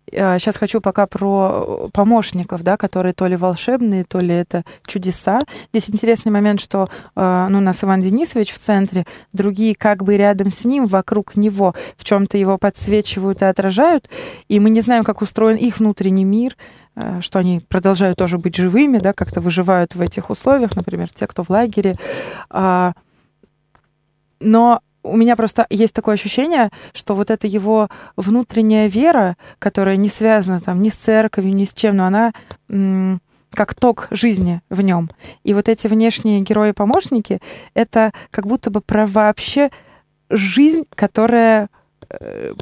Сейчас 0.09 0.57
хочу 0.57 0.81
пока 0.81 1.07
про 1.07 1.89
помощников, 1.93 2.63
да, 2.63 2.77
которые 2.77 3.15
то 3.15 3.27
ли 3.27 3.35
волшебные, 3.35 4.05
то 4.05 4.21
ли 4.21 4.35
это 4.35 4.63
чудеса. 4.87 5.41
Здесь 5.73 5.91
интересный 5.91 6.31
момент, 6.31 6.61
что 6.61 6.91
ну, 7.17 7.59
у 7.59 7.61
нас 7.61 7.83
Иван 7.83 8.03
Денисович 8.03 8.53
в 8.53 8.59
центре, 8.59 9.07
другие 9.33 9.75
как 9.75 10.05
бы 10.05 10.17
рядом 10.17 10.51
с 10.51 10.65
ним, 10.65 10.87
вокруг 10.87 11.37
него, 11.37 11.75
в 11.97 12.05
чем-то 12.05 12.37
его 12.37 12.59
подсвечивают 12.59 13.43
и 13.43 13.47
отражают, 13.47 14.09
и 14.47 14.61
мы 14.61 14.71
не 14.71 14.83
знаем, 14.83 15.05
как 15.05 15.23
устроен 15.23 15.57
их 15.57 15.79
внутренний 15.79 16.25
мир, 16.25 16.55
Э, 16.55 16.84
что 17.21 17.39
они 17.39 17.61
продолжают 17.61 18.19
тоже 18.19 18.39
быть 18.39 18.55
живыми, 18.57 18.99
да, 18.99 19.13
как-то 19.13 19.41
выживают 19.41 19.95
в 19.95 20.01
этих 20.01 20.31
условиях, 20.31 20.77
например, 20.77 21.09
те, 21.13 21.27
кто 21.27 21.43
в 21.43 21.51
лагере. 21.51 21.97
А, 22.51 22.93
но 24.41 24.81
у 25.03 25.17
меня 25.17 25.37
просто 25.37 25.67
есть 25.71 25.95
такое 25.95 26.15
ощущение, 26.15 26.71
что 26.93 27.15
вот 27.15 27.31
эта 27.31 27.47
его 27.47 27.89
внутренняя 28.17 28.89
вера, 28.89 29.37
которая 29.59 29.97
не 29.97 30.09
связана 30.09 30.61
там 30.61 30.83
ни 30.83 30.89
с 30.89 30.97
церковью, 30.97 31.55
ни 31.55 31.65
с 31.65 31.75
чем, 31.75 31.97
но 31.97 32.07
она 32.07 32.33
как 33.53 33.75
ток 33.75 34.09
жизни 34.11 34.63
в 34.69 34.81
нем. 34.81 35.11
И 35.45 35.55
вот 35.55 35.69
эти 35.69 35.87
внешние 35.87 36.41
герои-помощники— 36.41 37.41
это 37.75 38.13
как 38.31 38.47
будто 38.47 38.71
бы 38.71 38.81
про 38.81 39.07
вообще 39.07 39.71
жизнь, 40.31 40.85
которая 40.95 41.69
Э, 41.69 41.69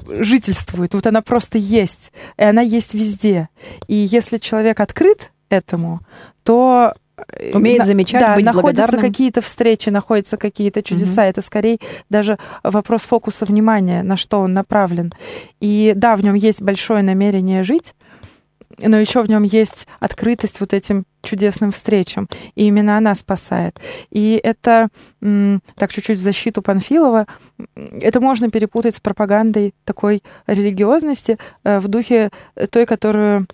жительствует. 0.06 0.94
Вот 0.94 1.06
она 1.06 1.22
просто 1.22 1.58
есть. 1.58 2.12
И 2.36 2.42
она 2.42 2.62
есть 2.62 2.94
везде. 2.94 3.48
И 3.88 3.94
если 3.94 4.38
человек 4.38 4.80
открыт 4.80 5.30
этому, 5.48 6.00
то 6.42 6.94
э, 7.16 7.52
умеет 7.54 7.86
замечать, 7.86 8.20
да, 8.20 8.34
быть 8.34 8.44
находятся 8.44 8.96
какие-то 8.96 9.40
встречи, 9.40 9.90
находятся 9.90 10.36
какие-то 10.36 10.82
чудеса. 10.82 11.22
Угу. 11.22 11.28
Это 11.28 11.40
скорее 11.40 11.78
даже 12.08 12.38
вопрос 12.62 13.02
фокуса 13.02 13.44
внимания, 13.44 14.02
на 14.02 14.16
что 14.16 14.40
он 14.40 14.52
направлен. 14.52 15.12
И 15.60 15.92
да, 15.94 16.16
в 16.16 16.22
нем 16.22 16.34
есть 16.34 16.62
большое 16.62 17.02
намерение 17.02 17.62
жить, 17.62 17.94
но 18.80 18.96
еще 18.98 19.22
в 19.22 19.28
нем 19.28 19.42
есть 19.42 19.86
открытость 20.00 20.60
вот 20.60 20.72
этим 20.72 21.04
чудесным 21.22 21.70
встречам. 21.70 22.28
И 22.54 22.66
именно 22.66 22.96
она 22.96 23.14
спасает. 23.14 23.78
И 24.10 24.40
это, 24.42 24.88
так 25.20 25.92
чуть-чуть 25.92 26.18
в 26.18 26.22
защиту 26.22 26.62
Панфилова, 26.62 27.26
это 28.00 28.20
можно 28.20 28.50
перепутать 28.50 28.94
с 28.94 29.00
пропагандой 29.00 29.74
такой 29.84 30.22
религиозности 30.46 31.38
э, 31.64 31.78
в 31.80 31.88
духе 31.88 32.30
той, 32.70 32.86
которую 32.86 33.46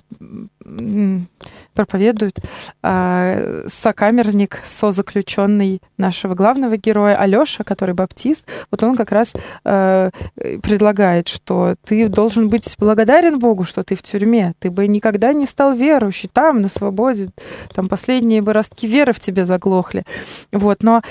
проповедует 1.75 2.41
а, 2.83 3.63
сокамерник, 3.69 4.61
созаключенный 4.65 5.81
нашего 5.97 6.35
главного 6.35 6.77
героя 6.77 7.17
Алёша, 7.17 7.63
который 7.63 7.95
баптист. 7.95 8.47
Вот 8.73 8.83
он 8.83 8.97
как 8.97 9.13
раз 9.13 9.35
а, 9.65 10.11
предлагает, 10.35 11.29
что 11.29 11.77
ты 11.85 12.09
должен 12.09 12.49
быть 12.49 12.75
благодарен 12.79 13.39
Богу, 13.39 13.65
что 13.65 13.85
ты 13.85 13.95
в 13.95 14.03
тюрьме. 14.03 14.55
Ты 14.59 14.71
бы 14.71 14.89
никогда 14.89 15.33
не 15.33 15.47
стал 15.47 15.75
верующий 15.75 16.29
там, 16.33 16.61
на 16.63 16.69
свободе, 16.69 17.31
там 17.75 17.89
последние 17.89 18.43
бы 18.43 18.53
ростки 18.53 18.87
веры 18.87 19.13
в 19.13 19.21
тебе 19.21 19.45
заглохли. 19.45 20.05
Вот. 20.53 20.83
Но 20.83 21.03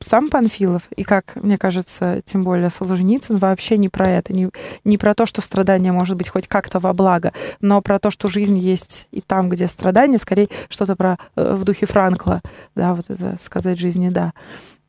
сам 0.00 0.28
Панфилов, 0.28 0.82
и 0.96 1.02
как 1.02 1.36
мне 1.36 1.56
кажется, 1.56 2.20
тем 2.24 2.44
более 2.44 2.70
Солженицын, 2.70 3.38
вообще 3.38 3.78
не 3.78 3.88
про 3.88 4.08
это, 4.08 4.32
не, 4.32 4.50
не 4.84 4.98
про 4.98 5.14
то, 5.14 5.24
что 5.24 5.40
страдание 5.40 5.92
может 5.92 6.16
быть 6.16 6.28
хоть 6.28 6.46
как-то 6.46 6.78
во 6.78 6.92
благо, 6.92 7.32
но 7.60 7.80
про 7.80 7.98
то, 7.98 8.10
что 8.10 8.28
жизнь 8.28 8.58
есть 8.58 8.99
и 9.10 9.20
там, 9.20 9.48
где 9.48 9.68
страдания, 9.68 10.18
скорее 10.18 10.48
что-то 10.68 10.96
про 10.96 11.18
э, 11.36 11.54
в 11.54 11.64
духе 11.64 11.86
Франкла, 11.86 12.40
да, 12.74 12.94
вот 12.94 13.06
это 13.08 13.36
сказать 13.40 13.78
жизни, 13.78 14.08
да. 14.08 14.32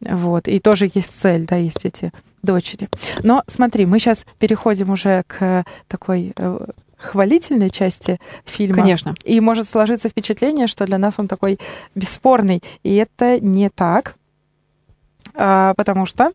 Вот. 0.02 0.48
И 0.48 0.60
тоже 0.60 0.90
есть 0.94 1.20
цель, 1.20 1.46
да, 1.46 1.56
есть 1.58 1.86
эти 1.86 2.12
дочери. 2.42 2.90
Но 3.24 3.44
смотри, 3.48 3.86
мы 3.86 4.00
сейчас 4.00 4.26
переходим 4.40 4.90
уже 4.90 5.24
к 5.28 5.64
такой 5.88 6.34
э, 6.36 6.66
хвалительной 6.98 7.70
части 7.70 8.20
фильма. 8.46 8.82
Конечно. 8.82 9.16
И 9.24 9.40
может 9.40 9.68
сложиться 9.68 10.10
впечатление, 10.10 10.68
что 10.68 10.86
для 10.86 10.98
нас 10.98 11.20
он 11.20 11.28
такой 11.28 11.60
бесспорный. 11.96 12.64
И 12.84 12.96
это 12.96 13.40
не 13.40 13.70
так. 13.70 14.16
А, 15.36 15.74
потому 15.76 16.06
что 16.06 16.32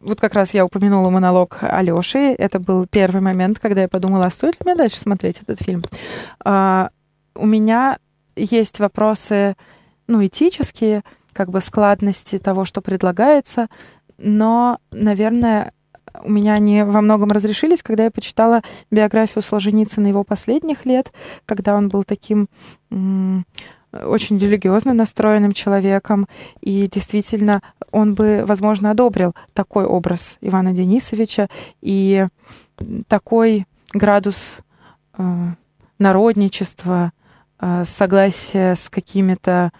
вот 0.00 0.20
как 0.20 0.34
раз 0.34 0.52
я 0.52 0.64
упомянула 0.64 1.10
монолог 1.10 1.58
Алёши. 1.60 2.34
Это 2.38 2.58
был 2.58 2.86
первый 2.86 3.20
момент, 3.20 3.58
когда 3.58 3.82
я 3.82 3.88
подумала, 3.88 4.26
а 4.26 4.30
стоит 4.30 4.54
ли 4.54 4.60
мне 4.64 4.74
дальше 4.74 4.98
смотреть 4.98 5.42
этот 5.42 5.62
фильм. 5.62 5.84
У 7.36 7.46
меня 7.46 7.98
есть 8.34 8.80
вопросы, 8.80 9.56
ну, 10.06 10.24
этические, 10.24 11.02
как 11.32 11.50
бы 11.50 11.60
складности 11.60 12.38
того, 12.38 12.64
что 12.64 12.80
предлагается, 12.80 13.68
но, 14.18 14.78
наверное, 14.90 15.72
у 16.22 16.30
меня 16.30 16.54
они 16.54 16.82
во 16.82 17.00
многом 17.00 17.30
разрешились, 17.30 17.82
когда 17.82 18.04
я 18.04 18.10
почитала 18.10 18.62
биографию 18.90 19.42
Солженицына 19.42 20.06
его 20.06 20.24
последних 20.24 20.86
лет, 20.86 21.12
когда 21.44 21.76
он 21.76 21.88
был 21.88 22.04
таким 22.04 22.48
очень 23.92 24.38
религиозно 24.38 24.92
настроенным 24.92 25.52
человеком, 25.52 26.28
и 26.60 26.88
действительно 26.90 27.62
он 27.92 28.14
бы, 28.14 28.44
возможно, 28.46 28.90
одобрил 28.90 29.34
такой 29.54 29.84
образ 29.84 30.38
Ивана 30.40 30.72
Денисовича 30.72 31.48
и 31.80 32.26
такой 33.08 33.66
градус 33.92 34.58
э, 35.16 35.48
народничества, 35.98 37.12
э, 37.60 37.84
согласия 37.84 38.74
с 38.74 38.88
какими-то 38.88 39.70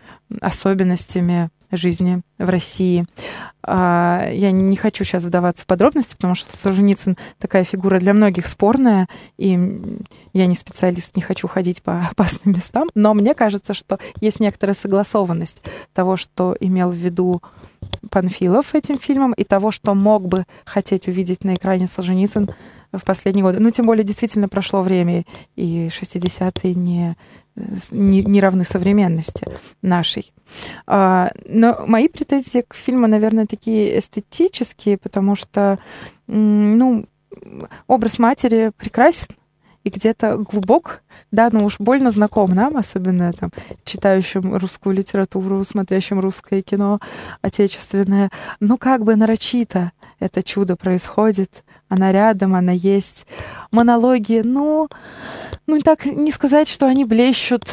особенностями 0.41 1.51
жизни 1.73 2.23
в 2.39 2.49
России. 2.49 3.05
А, 3.63 4.29
я 4.33 4.51
не 4.53 4.77
хочу 4.77 5.05
сейчас 5.05 5.25
вдаваться 5.25 5.65
в 5.65 5.67
подробности, 5.67 6.15
потому 6.15 6.35
что 6.35 6.57
Солженицын 6.57 7.17
такая 7.39 7.65
фигура 7.65 7.99
для 7.99 8.15
многих 8.15 8.47
спорная, 8.47 9.09
и 9.37 9.59
я 10.33 10.47
не 10.47 10.55
специалист, 10.55 11.17
не 11.17 11.23
хочу 11.23 11.49
ходить 11.49 11.83
по 11.83 12.07
опасным 12.11 12.55
местам, 12.55 12.89
но 12.95 13.15
мне 13.15 13.35
кажется, 13.35 13.75
что 13.75 13.99
есть 14.21 14.41
некоторая 14.41 14.75
согласованность 14.75 15.63
того, 15.93 16.17
что 16.17 16.57
имел 16.61 16.91
в 16.91 16.97
виду 16.97 17.43
Панфилов 18.11 18.75
этим 18.75 18.99
фильмом, 18.99 19.33
и 19.33 19.45
того, 19.45 19.71
что 19.71 19.95
мог 19.95 20.27
бы 20.27 20.45
хотеть 20.65 21.09
увидеть 21.09 21.45
на 21.45 21.55
экране 21.55 21.87
Солженицын 21.87 22.51
в 22.93 23.05
последние 23.05 23.45
годы. 23.45 23.61
Ну, 23.61 23.71
тем 23.71 23.87
более, 23.87 24.05
действительно 24.05 24.49
прошло 24.49 24.83
время, 24.83 25.25
и 25.57 25.89
60-е 25.89 26.75
не 26.75 27.17
не, 27.91 28.41
равны 28.41 28.65
современности 28.65 29.47
нашей. 29.83 30.33
А, 30.87 31.33
но 31.49 31.85
мои 31.87 32.09
претензии 32.09 32.65
к 32.67 32.75
фильму, 32.75 33.07
наверное, 33.07 33.47
такие 33.47 33.99
эстетические, 33.99 34.99
потому 34.99 35.35
что, 35.35 35.79
ну, 36.27 37.07
образ 37.87 38.19
матери 38.19 38.73
прекрасен 38.77 39.35
и 39.85 39.91
где-то 39.91 40.39
глубок, 40.39 41.03
да, 41.31 41.49
но 41.53 41.65
уж 41.65 41.79
больно 41.79 42.11
знаком 42.11 42.51
нам, 42.51 42.77
особенно 42.77 43.33
там, 43.33 43.53
читающим 43.85 44.57
русскую 44.57 44.97
литературу, 44.97 45.63
смотрящим 45.63 46.19
русское 46.19 46.61
кино 46.61 46.99
отечественное. 47.41 48.31
Ну, 48.59 48.79
как 48.79 49.05
бы 49.05 49.15
нарочито 49.15 49.93
это 50.19 50.43
чудо 50.43 50.75
происходит, 50.75 51.65
она 51.89 52.13
рядом, 52.13 52.55
она 52.55 52.73
есть. 52.73 53.27
Монологи, 53.71 54.43
ну, 54.45 54.89
ну 55.67 55.81
так 55.83 56.07
не 56.07 56.31
сказать, 56.31 56.69
что 56.69 56.87
они 56.87 57.05
блещут 57.05 57.73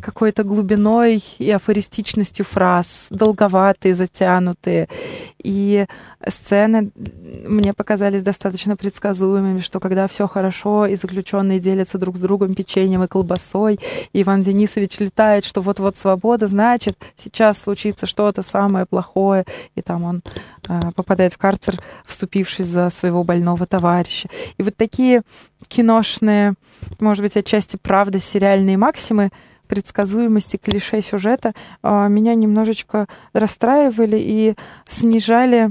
какой-то 0.00 0.44
глубиной 0.44 1.22
и 1.38 1.50
афористичностью 1.50 2.44
фраз, 2.44 3.08
долговатые, 3.10 3.94
затянутые. 3.94 4.88
И 5.42 5.86
сцены 6.26 6.90
мне 7.46 7.72
показались 7.72 8.22
достаточно 8.22 8.76
предсказуемыми, 8.76 9.60
что 9.60 9.80
когда 9.80 10.06
все 10.08 10.26
хорошо, 10.26 10.86
и 10.86 10.96
заключенные 10.96 11.58
делятся 11.58 11.98
друг 11.98 12.16
с 12.16 12.20
другом 12.20 12.54
печеньем 12.54 13.02
и 13.02 13.08
колбасой, 13.08 13.80
и 14.12 14.22
Иван 14.22 14.42
Денисович 14.42 15.00
летает, 15.00 15.44
что 15.44 15.60
вот-вот 15.60 15.96
свобода, 15.96 16.46
значит, 16.46 16.96
сейчас 17.16 17.58
случится 17.58 18.06
что-то 18.06 18.42
самое 18.42 18.86
плохое, 18.86 19.44
и 19.74 19.82
там 19.82 20.04
он 20.04 20.22
э, 20.68 20.90
попадает 20.94 21.34
в 21.34 21.38
карцер, 21.38 21.80
вступившись 22.04 22.66
за 22.66 22.90
своего 22.90 23.24
больного 23.24 23.66
товарища. 23.66 24.28
И 24.56 24.62
вот 24.62 24.76
такие 24.76 25.22
киношные, 25.68 26.54
может 27.00 27.22
быть, 27.22 27.36
отчасти 27.36 27.76
правда, 27.76 28.20
сериальные 28.20 28.76
максимы 28.76 29.30
предсказуемости 29.68 30.56
клише 30.56 31.00
сюжета 31.02 31.52
а, 31.82 32.08
меня 32.08 32.34
немножечко 32.34 33.06
расстраивали 33.32 34.18
и 34.18 34.54
снижали 34.86 35.70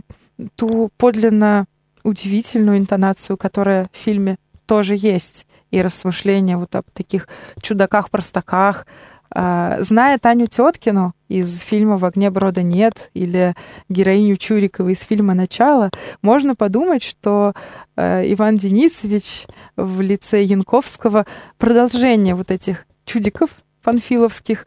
ту 0.56 0.90
подлинно 0.98 1.66
удивительную 2.04 2.78
интонацию, 2.78 3.38
которая 3.38 3.90
в 3.92 3.98
фильме 3.98 4.38
тоже 4.66 4.96
есть, 4.98 5.48
и 5.72 5.82
рассмышления 5.82 6.58
вот 6.58 6.76
об 6.76 6.86
таких 6.94 7.28
чудаках-простаках. 7.62 8.86
А, 9.30 9.78
зная 9.82 10.18
Таню 10.18 10.48
Теткину 10.48 11.14
из 11.28 11.60
фильма 11.60 11.98
«В 11.98 12.06
огне 12.06 12.30
брода 12.30 12.62
нет» 12.62 13.10
или 13.14 13.56
героиню 13.90 14.38
Чурикова 14.38 14.90
из 14.90 15.02
фильма 15.02 15.34
«Начало», 15.34 15.92
можно 16.22 16.56
подумать, 16.56 17.04
что 17.04 17.54
а, 17.96 18.22
Иван 18.24 18.58
Денисович 18.58 19.48
в 19.76 20.00
лице 20.00 20.44
Янковского 20.44 21.26
продолжение 21.58 22.36
вот 22.36 22.52
этих 22.52 22.86
чудиков, 23.04 23.50
панфиловских, 23.88 24.66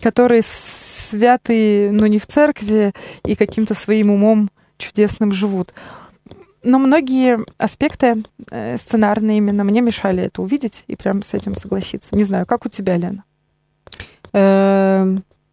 которые 0.00 0.40
святые, 0.42 1.92
но 1.92 2.06
не 2.06 2.18
в 2.18 2.26
церкви, 2.26 2.94
и 3.22 3.34
каким-то 3.34 3.74
своим 3.74 4.10
умом 4.10 4.50
чудесным 4.78 5.30
живут. 5.30 5.74
Но 6.62 6.78
многие 6.78 7.40
аспекты 7.58 8.24
э, 8.50 8.78
сценарные 8.78 9.36
именно 9.36 9.62
мне 9.62 9.82
мешали 9.82 10.22
это 10.22 10.40
увидеть 10.40 10.84
и 10.86 10.96
прям 10.96 11.22
с 11.22 11.34
этим 11.34 11.54
согласиться. 11.54 12.16
Не 12.16 12.24
знаю, 12.24 12.46
как 12.46 12.64
у 12.64 12.70
тебя, 12.70 12.96
Лена? 12.96 13.24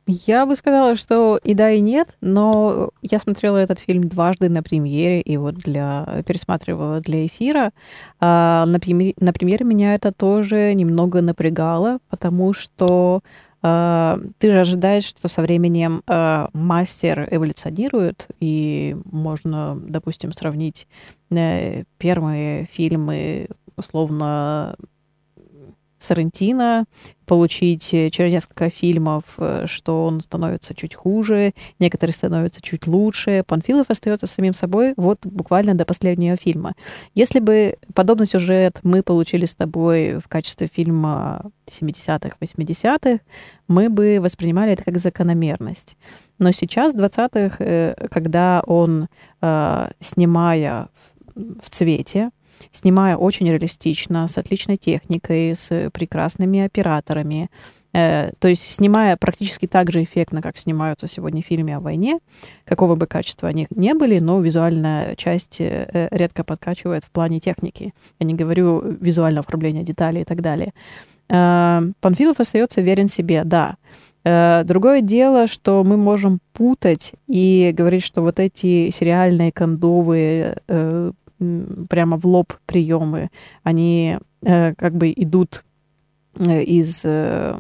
Я 0.08 0.46
бы 0.46 0.56
сказала, 0.56 0.96
что 0.96 1.38
и 1.44 1.54
да, 1.54 1.70
и 1.70 1.82
нет, 1.82 2.16
но 2.22 2.92
я 3.02 3.20
смотрела 3.20 3.58
этот 3.58 3.80
фильм 3.80 4.08
дважды 4.08 4.48
на 4.48 4.64
премьере, 4.64 5.20
и 5.20 5.36
вот 5.36 5.56
для 5.56 6.24
пересматривала 6.26 7.02
для 7.02 7.28
эфира. 7.28 7.74
А, 8.22 8.66
на, 8.66 8.80
премьере, 8.80 9.16
на 9.20 9.34
премьере 9.34 9.66
меня 9.66 9.96
это 9.96 10.14
тоже 10.14 10.74
немного 10.74 11.22
напрягало, 11.22 12.00
потому 12.10 12.54
что 12.54 13.22
а, 13.62 14.18
ты 14.38 14.52
же 14.52 14.62
ожидаешь, 14.62 15.04
что 15.04 15.28
со 15.28 15.42
временем 15.42 16.02
а, 16.08 16.50
мастер 16.54 17.28
эволюционирует, 17.30 18.28
и 18.40 18.96
можно, 19.12 19.78
допустим, 19.78 20.32
сравнить 20.32 20.88
э, 21.32 21.84
первые 21.98 22.66
фильмы 22.72 23.50
условно 23.76 24.78
Сарантино, 26.00 26.86
получить 27.26 27.94
э, 27.94 28.10
через 28.10 28.32
несколько 28.32 28.70
фильмов, 28.70 29.24
э, 29.38 29.66
что 29.68 30.06
он 30.06 30.22
становится 30.22 30.74
чуть 30.74 30.96
хуже, 30.96 31.54
некоторые 31.80 32.14
становятся 32.14 32.62
чуть 32.62 32.88
лучше. 32.88 33.44
Панфилов 33.46 33.90
остается 33.90 34.28
самим 34.28 34.54
собой 34.54 34.94
вот 34.96 35.26
буквально 35.26 35.76
до 35.76 35.86
последнего 35.86 36.38
фильма. 36.38 36.74
Если 37.16 37.40
бы 37.40 37.78
подобный 37.94 38.28
сюжет 38.28 38.80
мы 38.84 39.04
получили 39.04 39.46
с 39.46 39.56
тобой 39.56 40.20
в 40.20 40.28
качестве 40.28 40.70
фильма 40.74 41.52
70-х, 41.68 42.38
80-х, 42.40 43.20
мы 43.68 43.90
бы 43.90 44.20
воспринимали 44.22 44.72
это 44.72 44.84
как 44.84 44.98
закономерность. 44.98 45.98
Но 46.40 46.52
сейчас, 46.52 46.94
в 46.94 46.98
20-х, 46.98 47.58
э, 47.60 48.08
когда 48.10 48.64
он, 48.66 49.08
снимая 50.00 50.90
в 51.36 51.70
цвете, 51.70 52.32
снимая 52.72 53.18
очень 53.18 53.50
реалистично, 53.50 54.28
с 54.28 54.38
отличной 54.38 54.78
техникой, 54.78 55.56
с 55.56 55.90
прекрасными 55.92 56.60
операторами. 56.60 57.50
Э, 57.98 58.30
то 58.40 58.48
есть 58.48 58.68
снимая 58.68 59.18
практически 59.18 59.66
так 59.66 59.92
же 59.92 60.04
эффектно, 60.04 60.42
как 60.42 60.58
снимаются 60.58 61.08
сегодня 61.08 61.42
фильмы 61.42 61.74
о 61.74 61.80
войне, 61.80 62.20
какого 62.66 62.96
бы 62.96 63.08
качества 63.08 63.50
они 63.50 63.68
не 63.72 63.94
были, 63.96 64.20
но 64.20 64.40
визуальная 64.40 65.16
часть 65.16 65.58
э, 65.60 66.08
редко 66.12 66.44
подкачивает 66.44 67.04
в 67.04 67.12
плане 67.12 67.40
техники. 67.40 67.94
Я 68.20 68.28
не 68.28 68.36
говорю 68.36 68.82
визуальное 69.00 69.40
оформление 69.40 69.84
деталей 69.84 70.22
и 70.22 70.26
так 70.26 70.42
далее. 70.42 70.74
Э, 71.30 71.82
Панфилов 72.00 72.40
остается 72.40 72.82
верен 72.82 73.08
себе, 73.08 73.44
да. 73.44 73.78
Другое 74.24 75.00
дело, 75.00 75.48
что 75.48 75.86
мы 75.86 75.96
можем 75.96 76.40
путать 76.52 77.14
и 77.28 77.72
говорить, 77.74 78.04
что 78.04 78.22
вот 78.22 78.42
эти 78.42 78.92
сериальные 78.92 79.54
кондовые 79.54 80.58
прямо 81.90 82.18
в 82.18 82.26
лоб 82.26 82.54
приемы. 82.66 83.30
Они 83.64 84.18
э, 84.42 84.74
как 84.76 84.96
бы 84.96 85.14
идут 85.16 85.64
э, 86.36 86.64
из 86.64 87.04
э, 87.06 87.56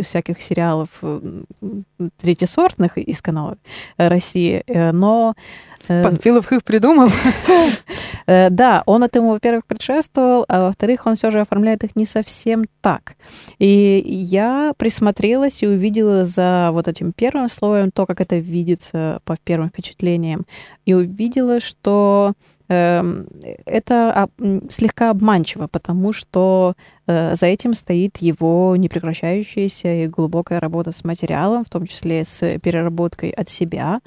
всяких 0.00 0.40
сериалов 0.42 0.88
э, 1.02 1.42
третьесортных 2.20 2.98
из 2.98 3.20
канала 3.20 3.56
России, 3.96 4.62
э, 4.66 4.92
но... 4.92 5.34
Э, 5.88 6.02
Панфилов 6.02 6.52
их 6.52 6.62
придумал. 6.64 7.08
Да, 8.26 8.84
он 8.86 9.02
этому, 9.02 9.30
во-первых, 9.30 9.66
предшествовал, 9.66 10.44
а 10.48 10.68
во-вторых, 10.68 11.06
он 11.06 11.16
все 11.16 11.30
же 11.30 11.40
оформляет 11.40 11.82
их 11.82 11.96
не 11.96 12.04
совсем 12.04 12.64
так. 12.80 13.16
И 13.58 14.00
я 14.06 14.74
присмотрелась 14.76 15.60
и 15.64 15.66
увидела 15.66 16.24
за 16.24 16.70
вот 16.72 16.86
этим 16.86 17.12
первым 17.12 17.48
слоем 17.48 17.90
то, 17.90 18.06
как 18.06 18.20
это 18.20 18.36
видится 18.36 19.20
по 19.24 19.36
первым 19.42 19.70
впечатлениям, 19.70 20.46
и 20.86 20.94
увидела, 20.94 21.58
что 21.58 22.34
это 22.72 24.28
слегка 24.70 25.10
обманчиво, 25.10 25.66
потому 25.66 26.12
что 26.12 26.74
э, 27.06 27.34
за 27.34 27.46
этим 27.46 27.74
стоит 27.74 28.18
его 28.18 28.74
непрекращающаяся 28.76 30.04
и 30.04 30.08
глубокая 30.08 30.60
работа 30.60 30.92
с 30.92 31.04
материалом, 31.04 31.64
в 31.64 31.70
том 31.70 31.86
числе 31.86 32.24
с 32.24 32.58
переработкой 32.60 33.30
от 33.30 33.48
себя. 33.48 34.00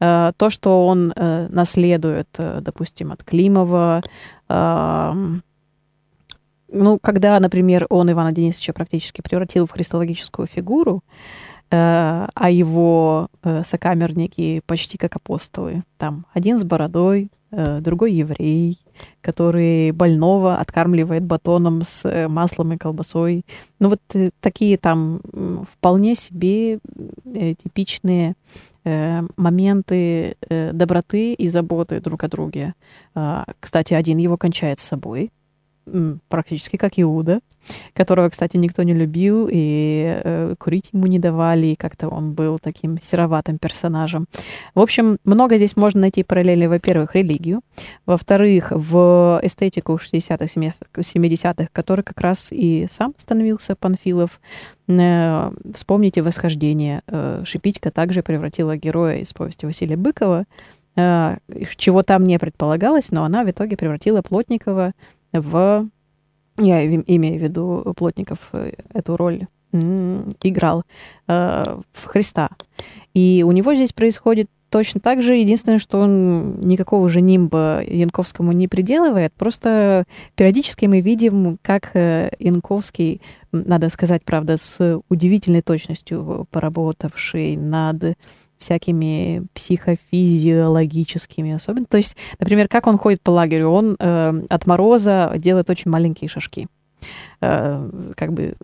Э, 0.00 0.32
то, 0.36 0.50
что 0.50 0.86
он 0.86 1.12
э, 1.14 1.48
наследует, 1.48 2.28
допустим, 2.60 3.12
от 3.12 3.24
Климова, 3.24 4.02
эм, 4.48 5.42
ну, 6.68 6.98
когда, 6.98 7.38
например, 7.38 7.86
он 7.90 8.10
Ивана 8.10 8.32
Денисовича 8.32 8.72
практически 8.72 9.20
превратил 9.20 9.66
в 9.66 9.72
христологическую 9.72 10.46
фигуру, 10.46 11.02
а 11.70 12.50
его 12.50 13.28
сокамерники 13.64 14.60
почти 14.66 14.98
как 14.98 15.16
апостолы. 15.16 15.84
Там 15.96 16.26
один 16.34 16.58
с 16.58 16.64
бородой, 16.64 17.30
другой 17.52 18.12
еврей, 18.12 18.78
который 19.20 19.90
больного 19.92 20.56
откармливает 20.56 21.24
батоном 21.24 21.82
с 21.82 22.04
э, 22.04 22.28
маслом 22.28 22.72
и 22.72 22.78
колбасой. 22.78 23.44
Ну 23.78 23.90
вот 23.90 24.00
э, 24.14 24.30
такие 24.40 24.78
там 24.78 25.20
вполне 25.70 26.14
себе 26.14 26.78
типичные 27.24 28.34
моменты 28.84 30.36
доброты 30.72 31.34
и 31.34 31.46
заботы 31.46 32.00
друг 32.00 32.24
о 32.24 32.28
друге. 32.28 32.74
А, 33.14 33.44
кстати, 33.60 33.94
один 33.94 34.18
его 34.18 34.36
кончает 34.36 34.80
с 34.80 34.82
собой, 34.82 35.30
практически 36.28 36.76
как 36.76 36.92
Иуда, 36.96 37.40
которого, 37.94 38.28
кстати, 38.28 38.56
никто 38.56 38.82
не 38.82 38.94
любил, 38.94 39.48
и 39.50 40.20
э, 40.24 40.54
курить 40.58 40.90
ему 40.92 41.06
не 41.06 41.18
давали, 41.18 41.66
и 41.68 41.76
как-то 41.76 42.08
он 42.08 42.32
был 42.32 42.58
таким 42.58 43.00
сероватым 43.00 43.58
персонажем. 43.58 44.26
В 44.74 44.80
общем, 44.80 45.18
много 45.24 45.56
здесь 45.56 45.76
можно 45.76 46.00
найти 46.02 46.22
параллели, 46.22 46.66
во-первых, 46.66 47.14
религию, 47.14 47.60
во-вторых, 48.06 48.72
в 48.74 49.40
эстетику 49.42 49.94
60-х, 49.94 50.46
70-х, 50.96 51.68
который 51.72 52.02
как 52.02 52.20
раз 52.20 52.48
и 52.50 52.86
сам 52.90 53.14
становился 53.16 53.76
Панфилов. 53.76 54.40
Э, 54.88 55.52
вспомните 55.74 56.22
«Восхождение». 56.22 57.02
Э, 57.06 57.42
Шипитька 57.44 57.90
также 57.90 58.22
превратила 58.22 58.76
героя 58.76 59.18
из 59.18 59.32
повести 59.32 59.66
Василия 59.66 59.96
Быкова, 59.96 60.44
э, 60.96 61.36
чего 61.76 62.02
там 62.02 62.26
не 62.26 62.38
предполагалось, 62.38 63.10
но 63.10 63.24
она 63.24 63.44
в 63.44 63.50
итоге 63.50 63.76
превратила 63.76 64.22
Плотникова 64.22 64.92
в... 65.32 65.88
Я 66.58 66.86
имею 66.86 67.38
в 67.38 67.42
виду 67.42 67.94
Плотников 67.96 68.50
э, 68.52 68.72
эту 68.92 69.16
роль 69.16 69.46
играл 69.72 70.84
э, 71.28 71.80
в 71.92 72.04
Христа. 72.04 72.50
И 73.14 73.42
у 73.46 73.52
него 73.52 73.74
здесь 73.74 73.92
происходит 73.92 74.50
точно 74.72 75.00
так 75.00 75.22
же. 75.22 75.34
Единственное, 75.34 75.78
что 75.78 76.00
он 76.00 76.60
никакого 76.60 77.08
же 77.08 77.20
нимба 77.20 77.82
Янковскому 77.86 78.52
не 78.52 78.68
приделывает. 78.68 79.32
Просто 79.34 80.04
периодически 80.34 80.86
мы 80.86 81.00
видим, 81.00 81.58
как 81.62 81.90
э, 81.94 82.30
Янковский, 82.38 83.20
надо 83.52 83.90
сказать, 83.90 84.22
правда, 84.24 84.56
с 84.56 85.00
удивительной 85.08 85.62
точностью 85.62 86.46
поработавший 86.50 87.56
над 87.56 88.16
всякими 88.62 89.42
психофизиологическими 89.54 91.52
особенностями. 91.52 91.90
То 91.90 91.96
есть, 91.98 92.16
например, 92.38 92.68
как 92.68 92.86
он 92.86 92.96
ходит 92.96 93.20
по 93.20 93.30
лагерю, 93.30 93.70
он 93.70 93.96
э, 93.98 94.32
от 94.48 94.66
мороза 94.66 95.34
делает 95.36 95.68
очень 95.68 95.90
маленькие 95.90 96.28
шажки, 96.28 96.68
э, 97.40 98.12
как 98.16 98.32
бы 98.32 98.54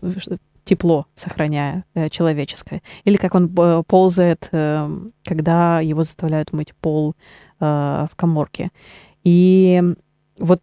тепло 0.64 1.06
сохраняя 1.14 1.84
э, 1.94 2.08
человеческое. 2.10 2.82
Или 3.04 3.16
как 3.16 3.34
он 3.34 3.52
э, 3.56 3.82
ползает, 3.86 4.48
э, 4.52 4.88
когда 5.24 5.80
его 5.80 6.02
заставляют 6.02 6.52
мыть 6.52 6.74
пол 6.74 7.14
э, 7.60 7.64
в 8.10 8.10
коморке. 8.16 8.70
И 9.24 9.82
вот 10.38 10.62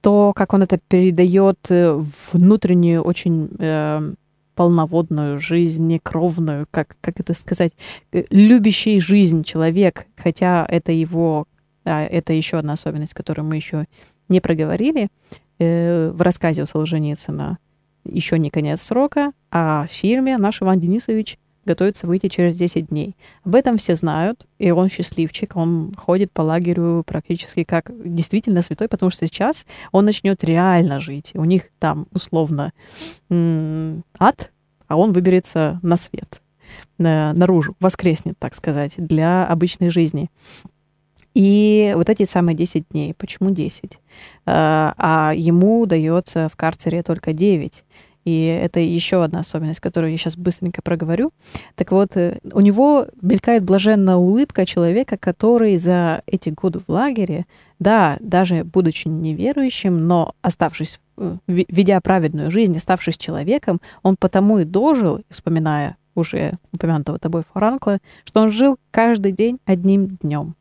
то, 0.00 0.32
как 0.34 0.52
он 0.52 0.62
это 0.62 0.78
передает 0.78 1.58
э, 1.70 2.00
внутреннюю 2.32 3.02
очень 3.02 3.48
э, 3.58 4.14
полноводную 4.56 5.38
жизнь, 5.38 5.86
некровную, 5.86 6.66
как, 6.72 6.96
как 7.00 7.20
это 7.20 7.34
сказать, 7.34 7.72
э, 8.12 8.24
любящий 8.30 8.98
жизнь 9.00 9.44
человек, 9.44 10.06
хотя 10.16 10.66
это 10.68 10.90
его, 10.90 11.46
да, 11.84 12.04
это 12.04 12.32
еще 12.32 12.56
одна 12.56 12.72
особенность, 12.72 13.14
которую 13.14 13.46
мы 13.46 13.56
еще 13.56 13.84
не 14.28 14.40
проговорили 14.40 15.08
э, 15.58 16.10
в 16.10 16.20
рассказе 16.22 16.62
у 16.62 16.66
Солженицына. 16.66 17.58
Еще 18.04 18.38
не 18.38 18.50
конец 18.50 18.82
срока, 18.82 19.32
а 19.50 19.86
в 19.86 19.92
фильме 19.92 20.38
наш 20.38 20.62
Иван 20.62 20.80
Денисович 20.80 21.38
готовится 21.66 22.06
выйти 22.06 22.28
через 22.28 22.56
10 22.56 22.86
дней. 22.88 23.16
Об 23.44 23.54
этом 23.54 23.76
все 23.76 23.94
знают, 23.94 24.46
и 24.58 24.70
он 24.70 24.88
счастливчик, 24.88 25.56
он 25.56 25.92
ходит 25.94 26.32
по 26.32 26.40
лагерю 26.42 27.02
практически 27.06 27.64
как 27.64 27.90
действительно 28.04 28.62
святой, 28.62 28.88
потому 28.88 29.10
что 29.10 29.26
сейчас 29.26 29.66
он 29.92 30.06
начнет 30.06 30.42
реально 30.44 31.00
жить. 31.00 31.32
У 31.34 31.44
них 31.44 31.64
там 31.78 32.06
условно 32.12 32.72
ад, 33.30 34.52
а 34.88 34.96
он 34.96 35.12
выберется 35.12 35.80
на 35.82 35.96
свет, 35.96 36.40
наружу, 36.96 37.76
воскреснет, 37.80 38.38
так 38.38 38.54
сказать, 38.54 38.94
для 38.96 39.46
обычной 39.46 39.90
жизни. 39.90 40.30
И 41.34 41.92
вот 41.94 42.08
эти 42.08 42.24
самые 42.24 42.56
10 42.56 42.88
дней. 42.88 43.12
Почему 43.12 43.50
10? 43.50 43.98
А, 44.46 44.94
а 44.96 45.32
ему 45.34 45.84
дается 45.84 46.48
в 46.48 46.56
карцере 46.56 47.02
только 47.02 47.34
9. 47.34 47.84
И 48.26 48.44
это 48.46 48.80
еще 48.80 49.22
одна 49.22 49.40
особенность, 49.40 49.78
которую 49.78 50.10
я 50.10 50.18
сейчас 50.18 50.36
быстренько 50.36 50.82
проговорю. 50.82 51.30
Так 51.76 51.92
вот, 51.92 52.16
э, 52.16 52.40
у 52.52 52.60
него 52.60 53.06
мелькает 53.22 53.62
блаженная 53.62 54.16
улыбка 54.16 54.66
человека, 54.66 55.16
который 55.16 55.76
за 55.76 56.22
эти 56.26 56.50
годы 56.50 56.80
в 56.80 56.90
лагере, 56.90 57.46
да, 57.78 58.16
даже 58.18 58.64
будучи 58.64 59.06
неверующим, 59.06 60.08
но 60.08 60.34
оставшись, 60.42 60.98
э, 61.16 61.36
ведя 61.46 62.00
праведную 62.00 62.50
жизнь, 62.50 62.76
оставшись 62.76 63.16
человеком, 63.16 63.80
он 64.02 64.16
потому 64.18 64.58
и 64.58 64.64
дожил, 64.64 65.20
вспоминая 65.30 65.96
уже 66.16 66.54
упомянутого 66.72 67.20
тобой 67.20 67.44
Франкла, 67.52 67.98
что 68.24 68.40
он 68.40 68.50
жил 68.50 68.76
каждый 68.90 69.30
день 69.30 69.60
одним 69.66 70.18
днем 70.20 70.56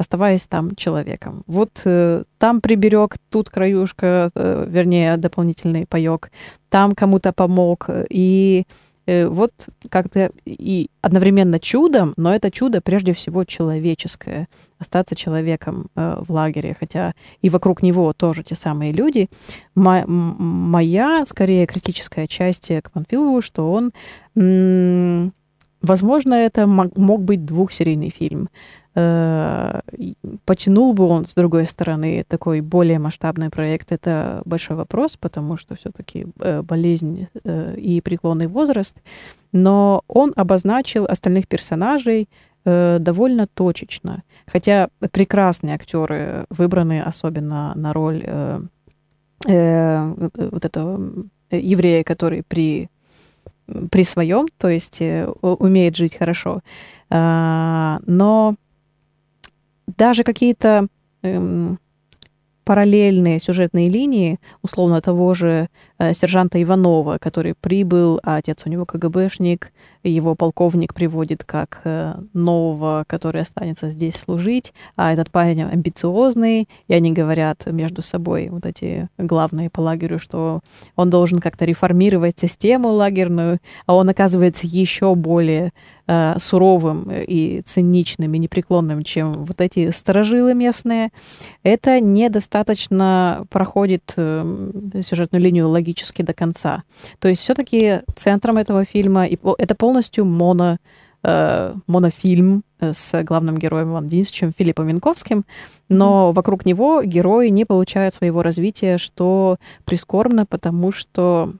оставаясь 0.00 0.46
там 0.46 0.74
человеком. 0.76 1.42
Вот 1.46 1.82
э, 1.84 2.24
там 2.38 2.60
приберег, 2.60 3.16
тут 3.28 3.50
краюшка, 3.50 4.30
э, 4.34 4.66
вернее, 4.68 5.16
дополнительный 5.18 5.86
паек, 5.86 6.30
там 6.70 6.94
кому-то 6.94 7.32
помог. 7.32 7.88
И 8.08 8.64
э, 9.06 9.28
вот 9.28 9.52
как-то 9.90 10.32
и 10.46 10.88
одновременно 11.02 11.60
чудом, 11.60 12.14
но 12.16 12.34
это 12.34 12.50
чудо 12.50 12.80
прежде 12.80 13.12
всего 13.12 13.44
человеческое. 13.44 14.48
Остаться 14.78 15.14
человеком 15.14 15.88
э, 15.94 16.22
в 16.26 16.32
лагере, 16.32 16.74
хотя 16.80 17.12
и 17.42 17.50
вокруг 17.50 17.82
него 17.82 18.12
тоже 18.14 18.42
те 18.42 18.54
самые 18.54 18.92
люди. 18.92 19.28
Мо- 19.74 20.06
моя, 20.06 21.26
скорее, 21.26 21.66
критическая 21.66 22.26
часть 22.26 22.68
к 22.82 22.90
Панфилову, 22.90 23.42
что 23.42 23.70
он... 23.70 23.92
Возможно, 25.82 26.34
это 26.34 26.66
мог 26.66 27.22
быть 27.22 27.46
двухсерийный 27.46 28.10
фильм. 28.10 28.48
Э, 28.94 29.80
потянул 30.44 30.94
бы 30.94 31.04
он, 31.04 31.26
с 31.26 31.34
другой 31.34 31.66
стороны, 31.66 32.24
такой 32.26 32.60
более 32.60 32.98
масштабный 32.98 33.48
проект, 33.48 33.92
это 33.92 34.42
большой 34.44 34.76
вопрос, 34.76 35.16
потому 35.16 35.56
что 35.56 35.76
все-таки 35.76 36.26
э, 36.40 36.62
болезнь 36.62 37.28
э, 37.44 37.76
и 37.76 38.00
преклонный 38.00 38.48
возраст. 38.48 38.96
Но 39.52 40.02
он 40.08 40.32
обозначил 40.36 41.06
остальных 41.06 41.48
персонажей 41.48 42.28
довольно 42.62 43.46
точечно. 43.46 44.22
Хотя 44.46 44.90
прекрасные 45.12 45.74
актеры 45.74 46.44
выбраны, 46.50 47.00
особенно 47.00 47.72
на 47.74 47.94
роль 47.94 48.22
вот 49.46 50.64
этого 50.66 51.00
еврея, 51.50 52.04
который 52.04 52.42
при 52.42 52.90
при 53.90 54.02
своем, 54.02 54.46
то 54.58 54.68
есть 54.68 55.00
умеет 55.40 55.96
жить 55.96 56.16
хорошо. 56.16 56.60
А, 57.08 58.00
но 58.04 58.56
даже 59.96 60.24
какие-то 60.24 60.86
эм, 61.22 61.78
параллельные 62.64 63.40
сюжетные 63.40 63.88
линии, 63.88 64.38
условно 64.62 65.00
того 65.00 65.34
же 65.34 65.68
э, 65.98 66.12
сержанта 66.14 66.62
Иванова, 66.62 67.18
который 67.20 67.54
прибыл, 67.54 68.20
а 68.22 68.36
отец 68.36 68.62
у 68.64 68.68
него 68.68 68.86
КГБшник, 68.86 69.72
его 70.08 70.34
полковник 70.34 70.94
приводит 70.94 71.44
как 71.44 71.80
э, 71.84 72.14
нового, 72.32 73.04
который 73.06 73.42
останется 73.42 73.90
здесь 73.90 74.16
служить, 74.16 74.72
а 74.96 75.12
этот 75.12 75.30
парень 75.30 75.62
амбициозный, 75.62 76.68
и 76.88 76.94
они 76.94 77.12
говорят 77.12 77.66
между 77.66 78.02
собой, 78.02 78.48
вот 78.50 78.66
эти 78.66 79.08
главные 79.18 79.70
по 79.70 79.80
лагерю, 79.80 80.18
что 80.18 80.60
он 80.96 81.10
должен 81.10 81.40
как-то 81.40 81.64
реформировать 81.64 82.38
систему 82.38 82.88
лагерную, 82.88 83.58
а 83.86 83.94
он 83.94 84.08
оказывается 84.08 84.66
еще 84.66 85.14
более 85.14 85.72
э, 86.06 86.34
суровым 86.38 87.10
и 87.10 87.62
циничным 87.64 88.34
и 88.34 88.38
непреклонным, 88.38 89.04
чем 89.04 89.44
вот 89.44 89.60
эти 89.60 89.90
сторожилы 89.90 90.54
местные. 90.54 91.10
Это 91.62 92.00
недостаточно 92.00 92.60
достаточно 92.70 93.46
проходит 93.50 94.12
э, 94.16 95.02
сюжетную 95.02 95.42
линию 95.42 95.68
логически 95.68 96.22
до 96.22 96.32
конца. 96.32 96.82
То 97.18 97.28
есть 97.28 97.42
все-таки 97.42 98.00
центром 98.16 98.58
этого 98.58 98.84
фильма 98.84 99.26
и 99.26 99.38
это 99.58 99.74
полностью 99.74 99.89
моно, 100.24 100.78
э, 101.22 101.74
монофильм 101.86 102.62
э, 102.80 102.92
с 102.92 103.22
главным 103.22 103.58
героем 103.58 103.90
Иван 103.90 104.08
Денисовичем 104.08 104.52
Филиппом 104.56 104.86
Винковским, 104.86 105.44
но 105.88 106.30
mm-hmm. 106.30 106.34
вокруг 106.34 106.64
него 106.64 107.02
герои 107.02 107.48
не 107.48 107.64
получают 107.64 108.14
своего 108.14 108.42
развития, 108.42 108.98
что 108.98 109.58
прискорбно, 109.84 110.46
потому 110.46 110.92
что 110.92 111.54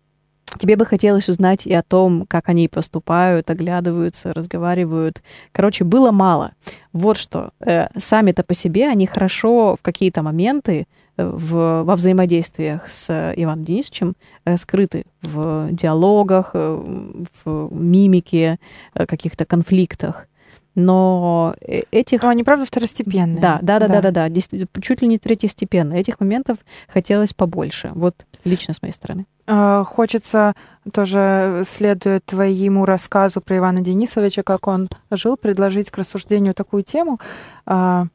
Тебе 0.58 0.76
бы 0.76 0.84
хотелось 0.84 1.28
узнать 1.28 1.66
и 1.66 1.72
о 1.72 1.82
том, 1.82 2.26
как 2.26 2.48
они 2.48 2.66
поступают, 2.66 3.50
оглядываются, 3.50 4.34
разговаривают. 4.34 5.22
Короче, 5.52 5.84
было 5.84 6.10
мало. 6.10 6.52
Вот 6.92 7.16
что. 7.16 7.50
Э, 7.60 7.86
сами-то 7.96 8.42
по 8.42 8.54
себе 8.54 8.88
они 8.88 9.06
хорошо 9.06 9.76
в 9.76 9.82
какие-то 9.82 10.22
моменты 10.22 10.88
в, 11.24 11.82
во 11.82 11.96
взаимодействиях 11.96 12.88
с 12.88 13.32
Иваном 13.36 13.64
Денисовичем 13.64 14.14
э, 14.44 14.56
скрыты 14.56 15.04
в 15.22 15.68
диалогах, 15.72 16.54
в 16.54 17.68
мимике, 17.70 18.58
каких-то 18.94 19.44
конфликтах 19.44 20.26
но 20.74 21.54
этих... 21.90 22.22
Но 22.22 22.28
они, 22.28 22.44
правда, 22.44 22.64
второстепенные. 22.64 23.40
Да, 23.40 23.58
да, 23.60 23.78
да, 23.78 23.88
да, 23.88 24.00
да, 24.00 24.10
да, 24.10 24.28
да, 24.28 24.80
чуть 24.80 25.02
ли 25.02 25.08
не 25.08 25.18
третьестепенные. 25.18 26.00
Этих 26.00 26.20
моментов 26.20 26.58
хотелось 26.88 27.34
побольше. 27.34 27.90
Вот 27.94 28.26
лично 28.44 28.72
с 28.72 28.82
моей 28.82 28.94
стороны. 28.94 29.26
А, 29.46 29.84
хочется 29.84 30.54
тоже, 30.92 31.62
следуя 31.66 32.20
твоему 32.20 32.84
рассказу 32.84 33.40
про 33.40 33.58
Ивана 33.58 33.80
Денисовича, 33.80 34.42
как 34.42 34.68
он 34.68 34.88
жил, 35.10 35.36
предложить 35.36 35.90
к 35.90 35.98
рассуждению 35.98 36.54
такую 36.54 36.84
тему 36.84 37.18
а, 37.66 38.06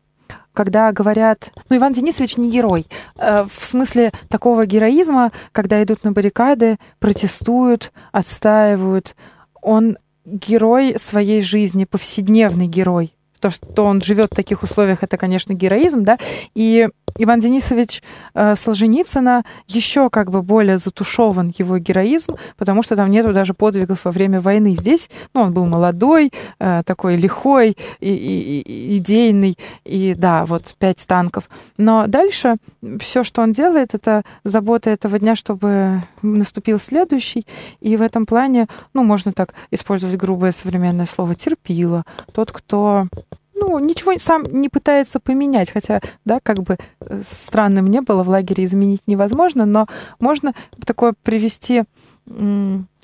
когда 0.56 0.92
говорят, 0.92 1.52
ну, 1.70 1.78
Иван 1.78 1.94
Денисович 1.94 2.38
не 2.38 2.50
герой, 2.50 2.88
а, 3.16 3.46
в 3.46 3.64
смысле 3.64 4.12
такого 4.30 4.66
героизма, 4.66 5.32
когда 5.52 5.84
идут 5.84 6.04
на 6.04 6.12
баррикады, 6.12 6.78
протестуют, 7.00 7.92
отстаивают. 8.12 9.16
Он 9.62 9.98
герой 10.26 10.96
своей 10.98 11.42
жизни, 11.42 11.86
повседневный 11.86 12.68
герой. 12.68 13.16
То, 13.46 13.52
что 13.52 13.86
он 13.86 14.02
живет 14.02 14.32
в 14.32 14.36
таких 14.36 14.64
условиях, 14.64 15.04
это, 15.04 15.18
конечно, 15.18 15.54
героизм, 15.54 16.02
да. 16.02 16.18
И 16.56 16.90
Иван 17.20 17.40
Денисович 17.40 18.02
э, 18.34 18.56
Солженицына 18.56 19.44
еще 19.68 20.10
как 20.10 20.32
бы 20.32 20.42
более 20.42 20.80
затушеван 20.80 21.54
его 21.56 21.78
героизм, 21.78 22.38
потому 22.58 22.82
что 22.82 22.96
там 22.96 23.12
нету 23.12 23.34
даже 23.34 23.54
подвигов 23.54 24.04
во 24.04 24.10
время 24.10 24.42
войны. 24.42 24.74
Здесь, 24.74 25.12
ну, 25.36 25.42
он 25.42 25.54
был 25.54 25.68
молодой, 25.68 26.34
э, 26.60 26.82
такой 26.88 27.18
лихой, 27.18 27.78
и, 28.00 28.10
и, 28.10 28.62
и 28.62 28.98
идейный, 28.98 29.60
и 29.86 30.16
да, 30.18 30.46
вот 30.48 30.76
пять 30.80 31.06
танков. 31.08 31.48
Но 31.78 32.08
дальше 32.08 32.56
все, 33.00 33.24
что 33.24 33.44
он 33.44 33.52
делает, 33.52 33.94
это 33.94 34.24
забота 34.44 34.90
этого 34.90 35.20
дня, 35.20 35.36
чтобы 35.36 36.02
наступил 36.24 36.80
следующий. 36.80 37.46
И 37.80 37.96
в 37.96 38.02
этом 38.02 38.26
плане, 38.26 38.66
ну, 38.96 39.04
можно 39.04 39.32
так 39.34 39.54
использовать 39.70 40.18
грубое 40.18 40.52
современное 40.52 41.06
слово 41.06 41.36
терпила. 41.36 42.04
Тот, 42.34 42.52
кто 42.52 43.08
ну, 43.56 43.80
ничего 43.80 44.18
сам 44.18 44.44
не 44.44 44.70
пытается 44.70 45.20
поменять, 45.20 45.72
хотя, 45.72 46.02
да, 46.26 46.40
как 46.44 46.62
бы 46.62 46.78
э, 47.00 47.22
странным 47.24 47.88
не 47.88 48.02
было, 48.02 48.24
в 48.24 48.30
лагере 48.30 48.64
изменить 48.66 49.02
невозможно, 49.08 49.66
но 49.66 49.88
можно 50.20 50.54
такое 50.86 51.14
привести 51.24 51.84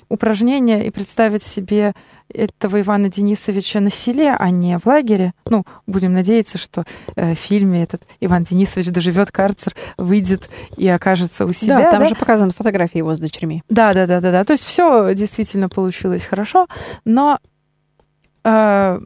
упражнение 0.08 0.84
и 0.84 0.90
представить 0.90 1.42
себе 1.42 1.94
этого 2.28 2.80
Ивана 2.80 3.08
Денисовича 3.08 3.80
на 3.80 3.90
селе, 3.90 4.34
а 4.38 4.50
не 4.50 4.78
в 4.78 4.86
лагере. 4.86 5.32
Ну, 5.46 5.64
будем 5.86 6.12
надеяться, 6.12 6.58
что 6.58 6.84
э, 7.14 7.34
в 7.34 7.38
фильме 7.38 7.82
этот 7.82 8.02
Иван 8.20 8.44
Денисович 8.44 8.88
доживет 8.90 9.30
карцер, 9.30 9.74
выйдет 9.96 10.48
и 10.76 10.88
окажется 10.88 11.46
у 11.46 11.52
себя. 11.52 11.78
Да, 11.78 11.90
там 11.90 12.00
да? 12.00 12.08
же 12.08 12.14
показаны 12.14 12.52
фотографии 12.52 12.98
его 12.98 13.14
с 13.14 13.18
дочерьми. 13.18 13.62
Да, 13.68 13.94
да, 13.94 14.06
да, 14.06 14.20
да, 14.20 14.32
да. 14.32 14.44
То 14.44 14.52
есть 14.52 14.64
все 14.64 15.14
действительно 15.14 15.68
получилось 15.68 16.24
хорошо, 16.24 16.68
но 17.04 17.38
э, 18.44 19.00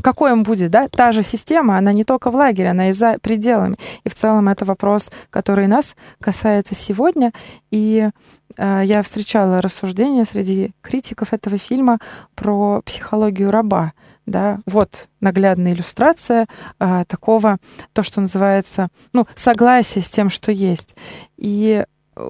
какой 0.00 0.32
он 0.32 0.42
будет, 0.42 0.70
да, 0.70 0.88
та 0.88 1.12
же 1.12 1.22
система, 1.22 1.78
она 1.78 1.92
не 1.92 2.04
только 2.04 2.30
в 2.30 2.36
лагере, 2.36 2.70
она 2.70 2.88
и 2.88 2.92
за 2.92 3.18
пределами. 3.20 3.76
И 4.04 4.08
в 4.08 4.14
целом 4.14 4.48
это 4.48 4.64
вопрос, 4.64 5.10
который 5.30 5.66
нас 5.66 5.96
касается 6.20 6.74
сегодня. 6.74 7.32
И 7.70 8.08
э, 8.56 8.82
я 8.84 9.02
встречала 9.02 9.60
рассуждения 9.60 10.24
среди 10.24 10.72
критиков 10.80 11.32
этого 11.32 11.58
фильма 11.58 11.98
про 12.34 12.82
психологию 12.82 13.50
раба. 13.50 13.92
Да, 14.24 14.60
вот 14.66 15.08
наглядная 15.20 15.72
иллюстрация 15.72 16.46
э, 16.78 17.04
такого, 17.08 17.58
то, 17.92 18.04
что 18.04 18.20
называется, 18.20 18.88
ну, 19.12 19.26
согласие 19.34 20.02
с 20.04 20.10
тем, 20.10 20.30
что 20.30 20.52
есть. 20.52 20.94
И 21.36 21.84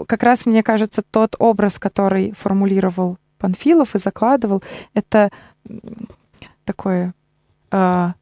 как 0.07 0.23
раз, 0.23 0.47
мне 0.47 0.63
кажется, 0.63 1.03
тот 1.03 1.37
образ, 1.39 1.79
который 1.79 2.33
формулировал 2.33 3.19
Панфилов 3.39 3.95
и 3.95 3.99
закладывал, 3.99 4.63
это 4.95 5.31
такое 6.65 7.13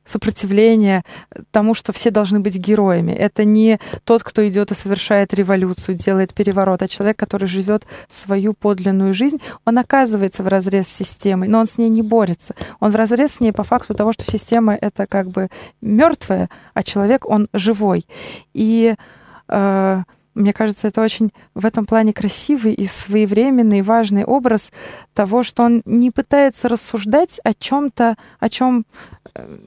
сопротивление 0.05 1.05
тому, 1.51 1.75
что 1.75 1.93
все 1.93 2.11
должны 2.11 2.39
быть 2.41 2.57
героями. 2.57 3.13
Это 3.13 3.45
не 3.45 3.81
тот, 4.05 4.23
кто 4.23 4.47
идет 4.49 4.71
и 4.71 4.75
совершает 4.75 5.35
революцию, 5.35 5.97
делает 5.97 6.35
переворот, 6.35 6.83
а 6.83 6.89
человек, 6.89 7.17
который 7.17 7.47
живет 7.47 7.85
свою 8.07 8.55
подлинную 8.55 9.13
жизнь, 9.13 9.41
он 9.65 9.79
оказывается 9.79 10.43
в 10.43 10.47
разрез 10.47 10.87
с 10.87 10.95
системой, 10.95 11.49
но 11.49 11.59
он 11.59 11.67
с 11.67 11.79
ней 11.79 11.89
не 11.89 12.03
борется. 12.03 12.55
Он 12.79 12.93
в 12.93 12.97
разрез 12.97 13.35
с 13.35 13.41
ней 13.41 13.53
по 13.53 13.65
факту 13.65 13.95
того, 13.95 14.13
что 14.13 14.25
система 14.25 14.75
это 14.75 15.07
как 15.07 15.29
бы 15.29 15.49
мертвая, 15.81 16.49
а 16.75 16.83
человек 16.83 17.29
он 17.29 17.49
живой. 17.53 18.07
И 18.55 18.95
э, 19.49 20.03
мне 20.35 20.53
кажется, 20.53 20.89
это 20.89 21.03
очень 21.03 21.33
в 21.55 21.67
этом 21.67 21.87
плане 21.87 22.13
красивый 22.13 22.73
и 22.73 22.87
своевременный, 22.87 23.83
важный 23.83 24.25
образ 24.25 24.73
того, 25.13 25.43
что 25.43 25.65
он 25.65 25.83
не 25.85 26.11
пытается 26.11 26.69
рассуждать 26.69 27.41
о 27.43 27.53
чем-то, 27.53 28.17
о 28.39 28.49
чем 28.49 28.87
э, 29.20 29.20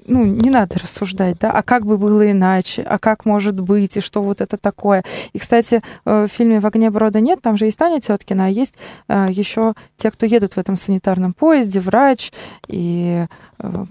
ну, 0.06 0.26
не 0.26 0.50
надо 0.50 0.80
рассуждать, 0.80 1.38
да, 1.40 1.52
а 1.52 1.64
как 1.64 1.86
бы 1.86 1.98
было 1.98 2.30
иначе, 2.32 2.84
а 2.84 3.00
как 3.00 3.26
может 3.26 3.60
быть, 3.60 3.98
и 3.98 4.02
что 4.02 4.22
вот 4.22 4.42
это 4.42 4.58
такое. 4.58 5.04
И, 5.34 5.40
кстати, 5.40 5.82
э, 6.06 6.28
в 6.30 6.32
фильме 6.32 6.60
«В 6.60 6.66
огне 6.66 6.90
брода 6.90 7.20
нет», 7.20 7.42
там 7.42 7.58
же 7.58 7.66
есть 7.66 7.78
Таня 7.78 8.00
Теткина, 8.00 8.46
а 8.46 8.50
есть 8.50 8.76
э, 9.08 9.28
еще 9.30 9.74
те, 9.96 10.12
кто 10.12 10.26
едут 10.26 10.54
в 10.54 10.58
этом 10.58 10.78
санитарном 10.78 11.34
поезде, 11.34 11.80
врач 11.80 12.32
и 12.68 13.26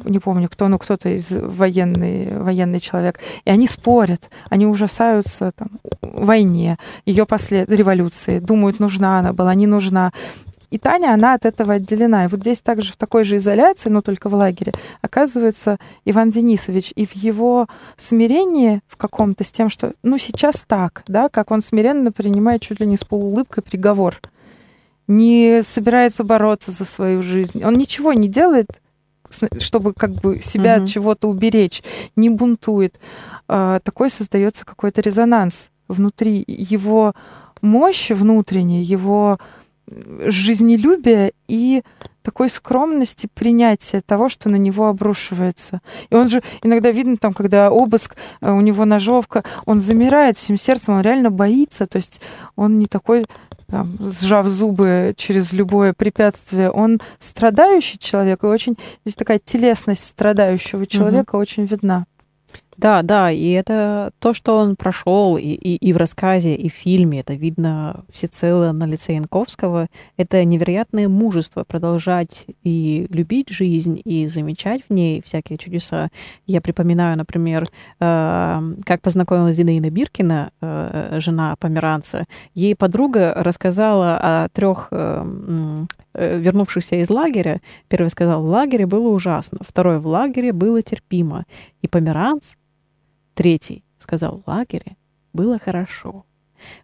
не 0.05 0.19
помню 0.19 0.49
кто, 0.49 0.69
ну 0.69 0.79
кто-то 0.79 1.09
из 1.09 1.31
военный, 1.31 2.37
военный 2.37 2.81
человек, 2.81 3.21
и 3.45 3.51
они 3.51 3.67
спорят, 3.67 4.31
они 4.51 4.67
ужасаются 4.67 5.53
там, 5.53 5.69
войне, 6.03 6.77
ее 7.07 7.27
послед... 7.27 7.71
революции, 7.71 8.39
думают, 8.39 8.81
нужна 8.81 9.19
она 9.19 9.33
была, 9.33 9.55
не 9.55 9.67
нужна. 9.67 10.13
И 10.73 10.79
Таня, 10.79 11.13
она 11.13 11.35
от 11.35 11.45
этого 11.45 11.75
отделена. 11.75 12.25
И 12.25 12.29
вот 12.29 12.41
здесь 12.41 12.63
также 12.63 12.93
в 12.93 12.97
такой 12.97 13.25
же 13.25 13.37
изоляции, 13.37 13.91
но 13.91 14.01
только 14.01 14.31
в 14.31 14.35
лагере, 14.35 14.73
оказывается 15.03 15.79
Иван 16.07 16.31
Денисович. 16.31 16.93
И 16.97 17.05
в 17.05 17.15
его 17.15 17.69
смирении 17.99 18.81
в 18.89 18.97
каком-то 18.97 19.45
с 19.45 19.53
тем, 19.53 19.69
что 19.69 19.93
ну 20.03 20.17
сейчас 20.17 20.65
так, 20.67 21.03
да, 21.07 21.29
как 21.29 21.51
он 21.51 21.61
смиренно 21.61 22.11
принимает 22.11 22.63
чуть 22.63 22.81
ли 22.81 22.87
не 22.87 22.97
с 22.97 23.05
полуулыбкой 23.05 23.63
приговор. 23.63 24.19
Не 25.09 25.61
собирается 25.63 26.25
бороться 26.25 26.71
за 26.71 26.87
свою 26.87 27.23
жизнь. 27.23 27.63
Он 27.63 27.77
ничего 27.77 28.15
не 28.15 28.29
делает, 28.29 28.81
чтобы 29.59 29.93
как 29.93 30.13
бы 30.13 30.41
себя 30.41 30.77
угу. 30.77 30.85
от 30.85 30.89
чего-то 30.89 31.29
уберечь, 31.29 31.83
не 32.17 32.31
бунтует. 32.31 32.99
А, 33.47 33.81
такой 33.81 34.09
создается 34.09 34.65
какой-то 34.65 35.03
резонанс 35.03 35.71
внутри 35.87 36.43
его 36.47 37.13
мощи 37.61 38.15
внутренней, 38.15 38.83
его 38.83 39.39
жизнелюбия 40.27 41.33
и 41.49 41.83
такой 42.23 42.49
скромности 42.49 43.29
принятия 43.33 44.01
того, 44.01 44.29
что 44.29 44.49
на 44.49 44.57
него 44.57 44.89
обрушивается. 44.89 45.81
И 46.11 46.15
он 46.15 46.29
же 46.29 46.43
иногда 46.63 46.91
видно 46.91 47.17
там, 47.17 47.35
когда 47.35 47.71
обыск, 47.71 48.17
э, 48.41 48.51
у 48.51 48.61
него 48.61 48.85
ножовка, 48.85 49.45
он 49.67 49.81
замирает 49.81 50.37
всем 50.37 50.57
сердцем, 50.57 50.95
он 50.95 51.03
реально 51.03 51.31
боится, 51.31 51.87
то 51.87 51.97
есть 51.97 52.21
он 52.57 52.79
не 52.79 52.87
такой 52.87 53.25
там, 53.67 53.97
сжав 54.01 54.47
зубы 54.47 55.15
через 55.17 55.53
любое 55.53 55.95
препятствие, 55.95 56.71
он 56.71 57.01
страдающий 57.19 57.99
человек, 57.99 58.45
и 58.45 58.47
очень 58.47 58.77
здесь 59.05 59.17
такая 59.17 59.41
телесность 59.43 60.05
страдающего 60.05 60.87
человека 60.87 61.37
угу. 61.37 61.43
очень 61.43 61.65
видна. 61.65 62.05
Да, 62.79 63.03
да, 63.03 63.31
и 63.31 63.51
это 63.51 64.13
то, 64.19 64.33
что 64.33 64.57
он 64.57 64.77
прошел 64.77 65.37
и, 65.37 65.43
и, 65.43 65.77
и 65.77 65.93
в 65.93 65.99
рассказе, 65.99 66.55
и 66.55 66.71
в 66.71 66.73
фильме, 66.73 67.21
это 67.21 67.35
видно 67.35 68.05
всецело 68.11 68.73
на 68.73 68.87
лице 68.87 69.15
Янковского. 69.15 69.89
Это 70.17 70.43
невероятное 70.45 71.09
мужество 71.09 71.65
продолжать 71.65 72.47
и 72.63 73.07
любить 73.11 73.51
жизнь, 73.51 74.01
и 74.03 74.27
замечать 74.27 74.83
в 74.89 74.93
ней 74.93 75.23
всякие 75.23 75.59
чудеса. 75.59 76.09
Я 76.47 76.63
припоминаю, 76.63 77.19
например, 77.19 77.69
э, 78.01 78.61
как 78.85 79.03
познакомилась 79.03 79.57
Зинаида 79.57 79.91
Биркина, 79.91 80.51
э, 80.61 81.19
жена 81.21 81.57
померанца. 81.59 82.25
Ей 82.55 82.75
подруга 82.75 83.35
рассказала 83.37 84.17
о 84.17 84.49
трех 84.49 84.89
э, 84.91 85.25
э, 86.15 86.39
вернувшихся 86.39 86.97
из 86.97 87.11
лагеря. 87.11 87.61
Первый 87.89 88.09
сказал, 88.09 88.43
в 88.43 88.47
лагере 88.47 88.87
было 88.87 89.09
ужасно. 89.09 89.59
Второй, 89.61 90.01
в 90.01 90.07
лагере 90.07 90.55
было 90.55 90.81
терпимо. 90.81 91.45
И 91.83 91.89
померанц 91.89 92.55
Третий 93.35 93.85
сказал, 93.99 94.43
в 94.45 94.49
лагере 94.49 94.97
было 95.33 95.59
хорошо, 95.59 96.25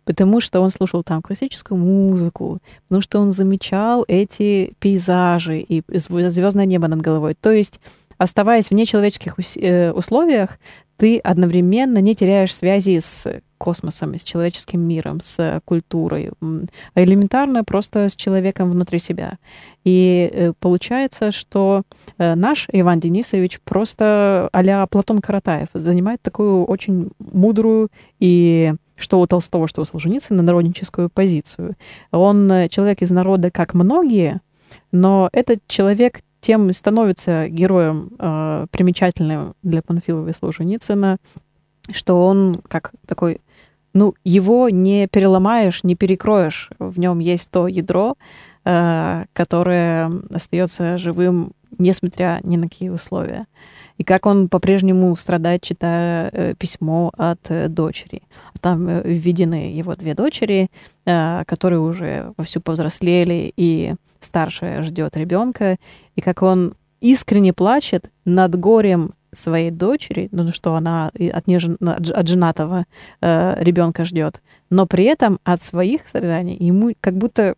потому 0.05 0.41
что 0.41 0.61
он 0.61 0.71
слушал 0.71 1.03
там 1.03 1.23
классическую 1.23 1.79
музыку, 1.79 2.59
потому 2.85 3.03
что 3.03 3.19
он 3.19 3.33
замечал 3.33 4.05
эти 4.09 4.75
пейзажи 4.79 5.61
и 5.61 5.83
звездное 5.99 6.67
небо 6.67 6.89
над 6.89 7.01
головой. 7.01 7.35
То 7.35 7.51
есть, 7.51 7.81
оставаясь 8.17 8.71
в 8.71 8.75
нечеловеческих 8.75 9.35
э, 9.57 9.93
условиях, 9.93 10.59
ты 10.97 11.19
одновременно 11.19 11.99
не 11.99 12.17
теряешь 12.17 12.55
связи 12.55 12.99
с 12.99 13.41
космосом, 13.59 14.17
с 14.17 14.23
человеческим 14.23 14.81
миром, 14.81 15.21
с 15.21 15.61
культурой, 15.65 16.31
а 16.41 17.03
элементарно 17.03 17.65
просто 17.65 18.09
с 18.09 18.17
человеком 18.17 18.71
внутри 18.71 18.99
себя. 18.99 19.39
И 19.85 20.31
э, 20.33 20.53
получается, 20.59 21.33
что 21.33 21.83
э, 22.19 22.35
наш 22.35 22.69
Иван 22.73 23.01
Денисович 23.01 23.61
просто 23.61 24.49
а 24.53 24.87
Платон 24.87 25.21
Каратаев 25.21 25.69
занимает 25.75 26.23
такую 26.23 26.65
очень 26.65 27.11
мудрую 27.19 27.89
и 28.21 28.75
что 28.97 29.21
у 29.21 29.27
Толстого, 29.27 29.69
что 29.69 29.83
у 29.83 29.85
Солженицына, 29.85 30.43
народническую 30.43 31.09
позицию. 31.09 31.77
Он 32.11 32.51
э, 32.51 32.69
человек 32.69 33.03
из 33.03 33.11
народа, 33.11 33.51
как 33.51 33.75
многие, 33.75 34.41
но 34.93 35.29
этот 35.33 35.61
человек 35.67 36.21
тем 36.41 36.73
становится 36.73 37.49
героем 37.49 38.11
э, 38.19 38.67
примечательным 38.71 39.55
для 39.63 39.83
Панфилова 39.83 40.29
и 40.29 40.33
Солженицына, 40.33 41.19
что 41.91 42.27
он 42.27 42.61
как 42.69 42.93
такой 43.07 43.41
ну, 43.99 44.15
его 44.25 44.69
не 44.69 45.09
переломаешь, 45.09 45.83
не 45.83 45.97
перекроешь. 45.97 46.71
В 46.79 46.99
нем 47.01 47.19
есть 47.19 47.51
то 47.51 47.67
ядро, 47.67 48.15
э, 48.65 49.25
которое 49.33 50.13
остается 50.33 50.99
живым, 50.99 51.51
несмотря 51.79 52.39
ни 52.45 52.57
на 52.57 52.69
какие 52.69 52.91
условия. 52.91 53.47
И 53.97 54.05
как 54.05 54.27
он 54.27 54.49
по-прежнему 54.49 55.17
страдает, 55.17 55.63
читая 55.63 56.31
э, 56.33 56.55
письмо 56.57 57.11
от 57.17 57.41
э, 57.49 57.67
дочери. 57.67 58.23
Там 58.61 58.87
введены 59.03 59.73
его 59.73 59.97
две 59.97 60.15
дочери, 60.15 60.71
которые 61.05 61.81
уже 61.81 62.33
вовсю 62.37 62.61
повзрослели, 62.61 63.53
и 63.57 63.95
старшая 64.21 64.83
ждет 64.83 65.17
ребенка. 65.17 65.77
И 66.15 66.21
как 66.21 66.43
он 66.43 66.75
искренне 67.01 67.53
плачет 67.53 68.11
над 68.25 68.59
горем 68.59 69.15
своей 69.33 69.71
дочери, 69.71 70.29
ну 70.33 70.51
что 70.53 70.75
она 70.75 71.11
от, 71.33 71.47
нежен, 71.47 71.77
от 71.81 72.29
женатого 72.29 72.87
э, 73.21 73.57
ребенка 73.63 74.05
ждет, 74.05 74.43
но 74.71 74.87
при 74.87 75.05
этом 75.05 75.39
от 75.45 75.63
своих 75.63 76.07
страданий 76.09 76.57
ему 76.59 76.93
как 77.01 77.17
будто 77.17 77.55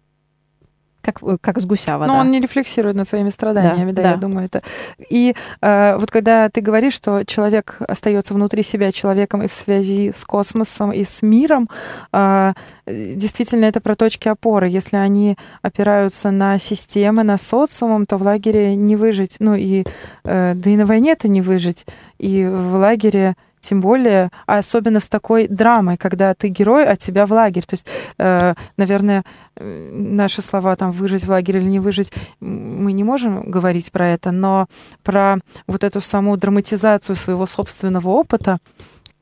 как, 1.01 1.22
э, 1.22 1.36
как 1.40 1.61
с 1.61 1.66
гуся 1.66 1.98
вода. 1.98 2.12
Но 2.12 2.18
он 2.20 2.30
не 2.30 2.40
рефлексирует 2.40 2.96
над 2.96 3.09
своими 3.09 3.30
страданиями, 3.30 3.92
да, 3.92 4.03
да, 4.03 4.03
да. 4.03 4.11
я 4.11 4.16
думаю, 4.16 4.46
это. 4.46 4.62
И 5.09 5.34
э, 5.61 5.96
вот 5.96 6.11
когда 6.11 6.48
ты 6.48 6.61
говоришь, 6.61 6.94
что 6.94 7.24
человек 7.24 7.76
остается 7.80 8.34
внутри 8.34 8.62
себя 8.62 8.92
человеком 8.92 9.42
и 9.42 9.48
в 9.48 9.53
связи 9.53 10.12
с 10.16 10.24
космосом 10.24 10.92
и 10.92 11.05
с 11.05 11.22
миром, 11.22 11.68
э, 12.12 12.53
действительно 12.86 13.64
это 13.64 13.80
про 13.80 13.94
точки 13.94 14.28
опоры. 14.28 14.68
Если 14.68 14.96
они 14.96 15.36
опираются 15.62 16.30
на 16.30 16.59
системы, 16.59 17.22
на 17.22 17.36
социумом, 17.38 18.07
то 18.07 18.16
в 18.16 18.22
лагере 18.22 18.76
не 18.76 18.96
выжить. 18.96 19.36
Ну 19.38 19.55
и 19.55 19.84
э, 20.24 20.53
да 20.55 20.70
и 20.70 20.76
на 20.76 20.86
войне 20.86 21.12
это 21.12 21.28
не 21.28 21.40
выжить. 21.40 21.86
И 22.18 22.46
в 22.46 22.74
лагере 22.74 23.36
тем 23.61 23.80
более, 23.80 24.30
а 24.46 24.58
особенно 24.58 25.00
с 25.00 25.08
такой 25.08 25.46
драмой, 25.48 25.96
когда 25.96 26.34
ты 26.34 26.48
герой, 26.48 26.86
а 26.86 26.96
тебя 26.96 27.26
в 27.26 27.32
лагерь. 27.32 27.64
То 27.64 27.74
есть, 27.74 27.86
э, 28.18 28.54
наверное, 28.76 29.24
наши 29.56 30.42
слова 30.42 30.74
там 30.76 30.90
выжить 30.90 31.24
в 31.24 31.30
лагере 31.30 31.61
или 31.61 31.68
не 31.68 31.80
выжить, 31.80 32.12
мы 32.40 32.92
не 32.92 33.04
можем 33.04 33.50
говорить 33.50 33.92
про 33.92 34.08
это, 34.08 34.30
но 34.30 34.66
про 35.02 35.38
вот 35.66 35.84
эту 35.84 36.00
саму 36.00 36.36
драматизацию 36.36 37.16
своего 37.16 37.46
собственного 37.46 38.08
опыта, 38.08 38.58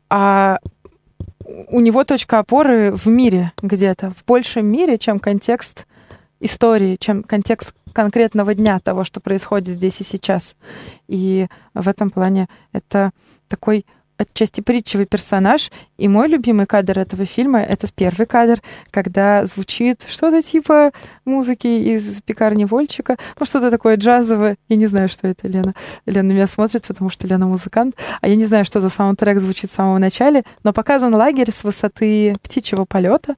а 0.08 0.58
у 1.68 1.80
него 1.80 2.04
точка 2.04 2.38
опоры 2.38 2.92
в 2.92 3.06
мире 3.06 3.52
где-то, 3.60 4.10
в 4.10 4.24
большем 4.24 4.66
мире, 4.66 4.98
чем 4.98 5.18
контекст 5.18 5.86
истории, 6.40 6.96
чем 6.96 7.22
контекст 7.22 7.74
конкретного 7.92 8.54
дня 8.54 8.78
того, 8.80 9.02
что 9.02 9.20
происходит 9.20 9.74
здесь 9.74 10.00
и 10.00 10.04
сейчас. 10.04 10.56
И 11.08 11.48
в 11.74 11.88
этом 11.88 12.10
плане 12.10 12.48
это 12.72 13.10
такой 13.48 13.86
отчасти 14.18 14.60
притчевый 14.60 15.06
персонаж. 15.06 15.70
И 15.96 16.08
мой 16.08 16.28
любимый 16.28 16.66
кадр 16.66 16.98
этого 16.98 17.24
фильма— 17.24 17.60
это 17.62 17.86
первый 17.94 18.26
кадр, 18.26 18.60
когда 18.90 19.44
звучит 19.44 20.04
что-то 20.08 20.42
типа 20.42 20.92
музыки 21.24 21.66
из 21.66 22.20
«Пекарни 22.22 22.64
Вольчика». 22.64 23.16
Ну, 23.38 23.46
что-то 23.46 23.70
такое 23.70 23.96
джазовое. 23.96 24.56
Я 24.68 24.76
не 24.76 24.86
знаю, 24.86 25.08
что 25.08 25.28
это, 25.28 25.46
Лена. 25.48 25.74
Лена 26.06 26.32
меня 26.32 26.46
смотрит, 26.46 26.86
потому 26.86 27.10
что 27.10 27.26
Лена 27.26 27.46
музыкант. 27.46 27.96
А 28.20 28.28
я 28.28 28.36
не 28.36 28.46
знаю, 28.46 28.64
что 28.64 28.80
за 28.80 28.88
саундтрек 28.88 29.38
звучит 29.38 29.70
в 29.70 29.74
самом 29.74 30.00
начале. 30.00 30.42
Но 30.64 30.72
показан 30.72 31.14
лагерь 31.14 31.50
с 31.50 31.64
высоты 31.64 32.36
птичьего 32.42 32.84
полета. 32.84 33.36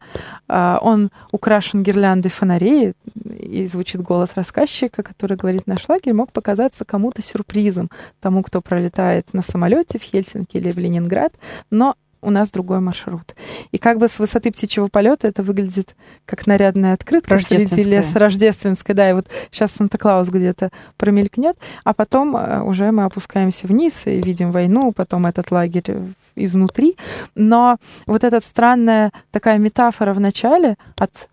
А, 0.49 0.79
он 0.83 1.11
украшен 1.31 1.83
гирляндой 1.83 2.31
фонарей. 2.31 2.95
И 3.39 3.67
звучит 3.67 4.01
голос 4.01 4.33
рассказчика, 4.35 5.03
который 5.03 5.37
говорит, 5.37 5.67
наш 5.67 5.89
лагерь 5.89 6.13
мог 6.13 6.33
показаться 6.33 6.85
кому-то 6.85 7.23
сюрпризом. 7.23 7.91
Тому, 8.21 8.43
кто 8.43 8.61
пролетает 8.61 9.33
на 9.35 9.43
самолете 9.43 9.99
в 9.99 10.03
Хельсинки 10.03 10.57
или 10.57 10.70
в 10.71 10.79
Ленинград. 10.79 11.35
Но 11.71 11.97
у 12.23 12.31
нас 12.31 12.51
другой 12.51 12.81
маршрут. 12.81 13.35
И 13.73 13.79
как 13.79 13.99
бы 13.99 14.09
с 14.09 14.19
высоты 14.19 14.51
птичьего 14.51 14.89
полета 14.89 15.29
это 15.29 15.43
выглядит 15.43 15.97
как 16.27 16.47
нарядная 16.47 16.93
открытка 16.93 17.39
среди 17.39 17.83
леса 17.83 18.19
рождественская. 18.19 18.95
Да, 18.95 19.09
и 19.09 19.13
вот 19.13 19.29
сейчас 19.51 19.73
Санта-Клаус 19.73 20.29
где-то 20.29 20.71
промелькнет, 20.97 21.57
а 21.85 21.95
потом 21.95 22.37
э, 22.37 22.63
уже 22.63 22.91
мы 22.93 23.05
опускаемся 23.05 23.67
вниз 23.67 24.07
и 24.07 24.21
видим 24.21 24.53
войну, 24.53 24.93
потом 24.93 25.27
этот 25.27 25.51
лагерь 25.51 25.97
изнутри. 26.37 26.97
Но 27.35 27.79
вот 28.07 28.25
эта 28.25 28.41
странная 28.41 29.13
такая 29.31 29.59
метафора 29.59 30.13
в 30.13 30.21
начале 30.21 30.77
от 30.97 31.29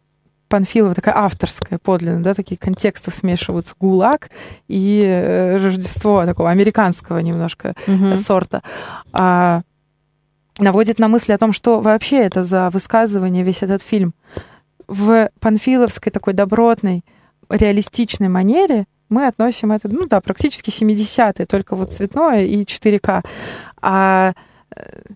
Панфилова 0.48 0.94
такая 0.94 1.16
авторская, 1.18 1.80
подлинная, 1.80 2.24
да, 2.24 2.34
такие 2.34 2.58
контексты 2.58 3.12
смешиваются, 3.12 3.76
ГУЛАГ 3.80 4.30
и 4.68 5.04
э, 5.06 5.58
Рождество 5.58 6.26
такого 6.26 6.50
американского 6.50 7.20
немножко 7.20 7.74
mm-hmm. 7.86 8.18
сорта. 8.18 8.64
А, 9.12 9.62
наводит 10.60 11.00
на 11.00 11.08
мысли 11.08 11.34
о 11.34 11.38
том, 11.38 11.52
что 11.54 11.82
вообще 11.82 12.18
это 12.18 12.44
за 12.44 12.70
высказывание 12.70 13.44
весь 13.44 13.64
этот 13.64 13.82
фильм. 13.82 14.14
В 14.88 15.30
панфиловской 15.40 16.12
такой 16.12 16.34
добротной, 16.34 17.04
реалистичной 17.50 18.30
манере 18.30 18.86
мы 19.10 19.28
относим 19.28 19.72
это, 19.72 19.88
ну 19.90 20.06
да, 20.08 20.22
практически 20.22 20.70
70-е, 20.70 21.46
только 21.46 21.76
вот 21.76 21.94
цветное 21.94 22.44
и 22.44 22.64
4К. 22.64 23.24
А 23.82 24.34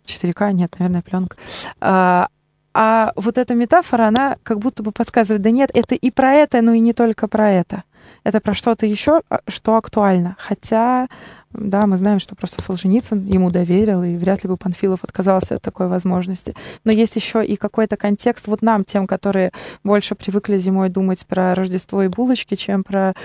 4К, 0.05 0.49
э, 0.49 0.51
нет, 0.53 0.75
наверное, 0.79 1.01
пленка. 1.01 1.37
А, 1.79 2.27
а 2.73 3.11
вот 3.15 3.37
эта 3.37 3.53
метафора, 3.53 4.07
она 4.07 4.37
как 4.43 4.59
будто 4.59 4.83
бы 4.83 4.91
подсказывает, 4.91 5.41
да 5.41 5.51
нет, 5.51 5.71
это 5.73 5.95
и 5.95 6.11
про 6.11 6.33
это, 6.33 6.61
но 6.61 6.73
и 6.73 6.79
не 6.79 6.93
только 6.93 7.27
про 7.27 7.51
это. 7.51 7.83
Это 8.23 8.39
про 8.39 8.53
что-то 8.53 8.85
еще, 8.85 9.21
а, 9.29 9.39
что 9.47 9.75
актуально. 9.77 10.35
Хотя, 10.39 11.07
да, 11.53 11.87
мы 11.87 11.97
знаем, 11.97 12.19
что 12.19 12.35
просто 12.35 12.61
Солженицын 12.61 13.25
ему 13.25 13.49
доверил, 13.49 14.03
и 14.03 14.15
вряд 14.15 14.43
ли 14.43 14.49
бы 14.49 14.57
Панфилов 14.57 15.03
отказался 15.03 15.55
от 15.55 15.61
такой 15.61 15.87
возможности. 15.87 16.55
Но 16.83 16.91
есть 16.91 17.15
еще 17.15 17.43
и 17.43 17.55
какой-то 17.55 17.97
контекст 17.97 18.47
вот 18.47 18.61
нам, 18.61 18.83
тем, 18.83 19.07
которые 19.07 19.51
больше 19.83 20.15
привыкли 20.15 20.57
зимой 20.57 20.89
думать 20.89 21.25
про 21.25 21.55
Рождество 21.55 22.03
и 22.03 22.09
булочки, 22.09 22.55
чем 22.55 22.83
про, 22.83 23.15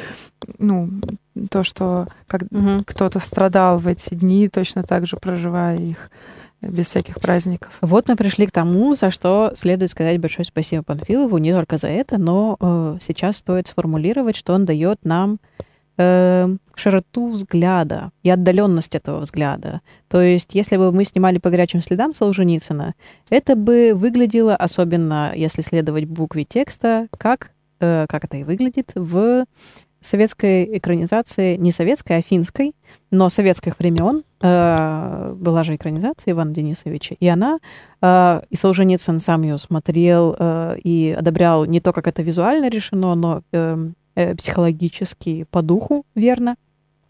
ну, 0.58 0.90
то, 1.50 1.62
что 1.62 2.08
как 2.26 2.42
угу. 2.50 2.84
кто-то 2.86 3.18
страдал 3.18 3.78
в 3.78 3.86
эти 3.86 4.14
дни, 4.14 4.48
точно 4.48 4.82
так 4.82 5.06
же 5.06 5.16
проживая 5.16 5.78
их 5.78 6.10
без 6.62 6.86
всяких 6.86 7.20
праздников. 7.20 7.76
Вот 7.80 8.08
мы 8.08 8.16
пришли 8.16 8.46
к 8.46 8.52
тому, 8.52 8.94
за 8.94 9.10
что 9.10 9.52
следует 9.54 9.90
сказать 9.90 10.18
большое 10.20 10.44
спасибо 10.44 10.82
Панфилову, 10.82 11.38
не 11.38 11.52
только 11.52 11.76
за 11.76 11.88
это, 11.88 12.18
но 12.18 12.56
э, 12.58 12.98
сейчас 13.00 13.36
стоит 13.36 13.68
сформулировать, 13.68 14.36
что 14.36 14.54
он 14.54 14.64
дает 14.64 15.04
нам 15.04 15.38
э, 15.98 16.48
широту 16.74 17.26
взгляда 17.26 18.10
и 18.22 18.30
отдаленность 18.30 18.94
этого 18.94 19.20
взгляда. 19.20 19.80
То 20.08 20.20
есть, 20.20 20.54
если 20.54 20.76
бы 20.76 20.92
мы 20.92 21.04
снимали 21.04 21.38
по 21.38 21.50
горячим 21.50 21.82
следам 21.82 22.14
Солженицына, 22.14 22.94
это 23.30 23.56
бы 23.56 23.92
выглядело, 23.94 24.56
особенно 24.56 25.32
если 25.34 25.62
следовать 25.62 26.06
букве 26.06 26.44
текста, 26.44 27.08
как, 27.18 27.50
э, 27.80 28.06
как 28.08 28.24
это 28.24 28.38
и 28.38 28.44
выглядит 28.44 28.92
в 28.94 29.44
советской 30.00 30.78
экранизации, 30.78 31.56
не 31.56 31.72
советской, 31.72 32.18
а 32.18 32.22
финской, 32.22 32.74
но 33.10 33.28
советских 33.28 33.78
времен 33.78 34.22
была 34.40 35.64
же 35.64 35.74
экранизация 35.76 36.32
Ивана 36.32 36.52
Денисовича, 36.52 37.16
и 37.18 37.26
она, 37.26 37.58
э, 38.02 38.40
и 38.50 38.56
Солженицын 38.56 39.20
сам 39.20 39.42
ее 39.42 39.58
смотрел 39.58 40.36
э, 40.38 40.76
и 40.84 41.16
одобрял 41.18 41.64
не 41.64 41.80
то, 41.80 41.92
как 41.92 42.06
это 42.06 42.22
визуально 42.22 42.68
решено, 42.68 43.14
но 43.14 43.42
э, 43.52 43.76
э, 44.14 44.34
психологически, 44.34 45.46
по 45.50 45.62
духу, 45.62 46.04
верно. 46.14 46.56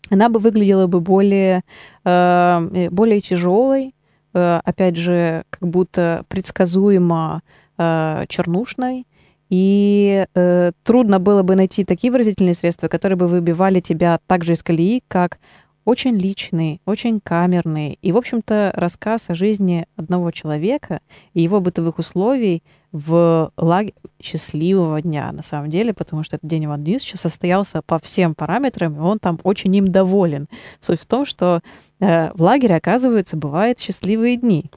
Она 0.08 0.28
бы 0.28 0.38
выглядела 0.38 0.86
бы 0.86 1.00
более, 1.00 1.62
э, 2.04 2.88
более 2.90 3.20
тяжелой, 3.20 3.94
э, 4.32 4.60
опять 4.64 4.96
же, 4.96 5.42
как 5.50 5.68
будто 5.68 6.24
предсказуемо 6.28 7.42
э, 7.76 8.24
чернушной, 8.28 9.06
и 9.48 10.26
э, 10.34 10.72
трудно 10.82 11.20
было 11.20 11.42
бы 11.42 11.54
найти 11.54 11.84
такие 11.84 12.12
выразительные 12.12 12.54
средства, 12.54 12.88
которые 12.88 13.16
бы 13.16 13.28
выбивали 13.28 13.80
тебя 13.80 14.18
также 14.26 14.52
из 14.52 14.62
колеи, 14.62 15.02
как 15.08 15.38
очень 15.86 16.16
личный, 16.16 16.82
очень 16.84 17.20
камерный 17.20 17.98
и, 18.02 18.12
в 18.12 18.16
общем-то, 18.16 18.72
рассказ 18.74 19.30
о 19.30 19.34
жизни 19.34 19.86
одного 19.96 20.32
человека 20.32 21.00
и 21.32 21.40
его 21.40 21.60
бытовых 21.60 21.98
условий 21.98 22.62
в 22.92 23.52
лагере 23.56 23.94
счастливого 24.20 25.00
дня, 25.00 25.30
на 25.30 25.42
самом 25.42 25.70
деле, 25.70 25.94
потому 25.94 26.24
что 26.24 26.36
этот 26.36 26.48
день 26.48 26.64
Ивана 26.64 26.82
Денисовича 26.82 27.18
состоялся 27.18 27.82
по 27.82 27.98
всем 28.00 28.34
параметрам, 28.34 28.96
и 28.96 28.98
он 28.98 29.18
там 29.20 29.38
очень 29.44 29.74
им 29.76 29.92
доволен. 29.92 30.48
Суть 30.80 31.00
в 31.00 31.06
том, 31.06 31.24
что 31.24 31.60
э, 32.00 32.32
в 32.32 32.42
лагере, 32.42 32.74
оказывается, 32.74 33.36
бывают 33.36 33.78
счастливые 33.78 34.36
дни. 34.36 34.70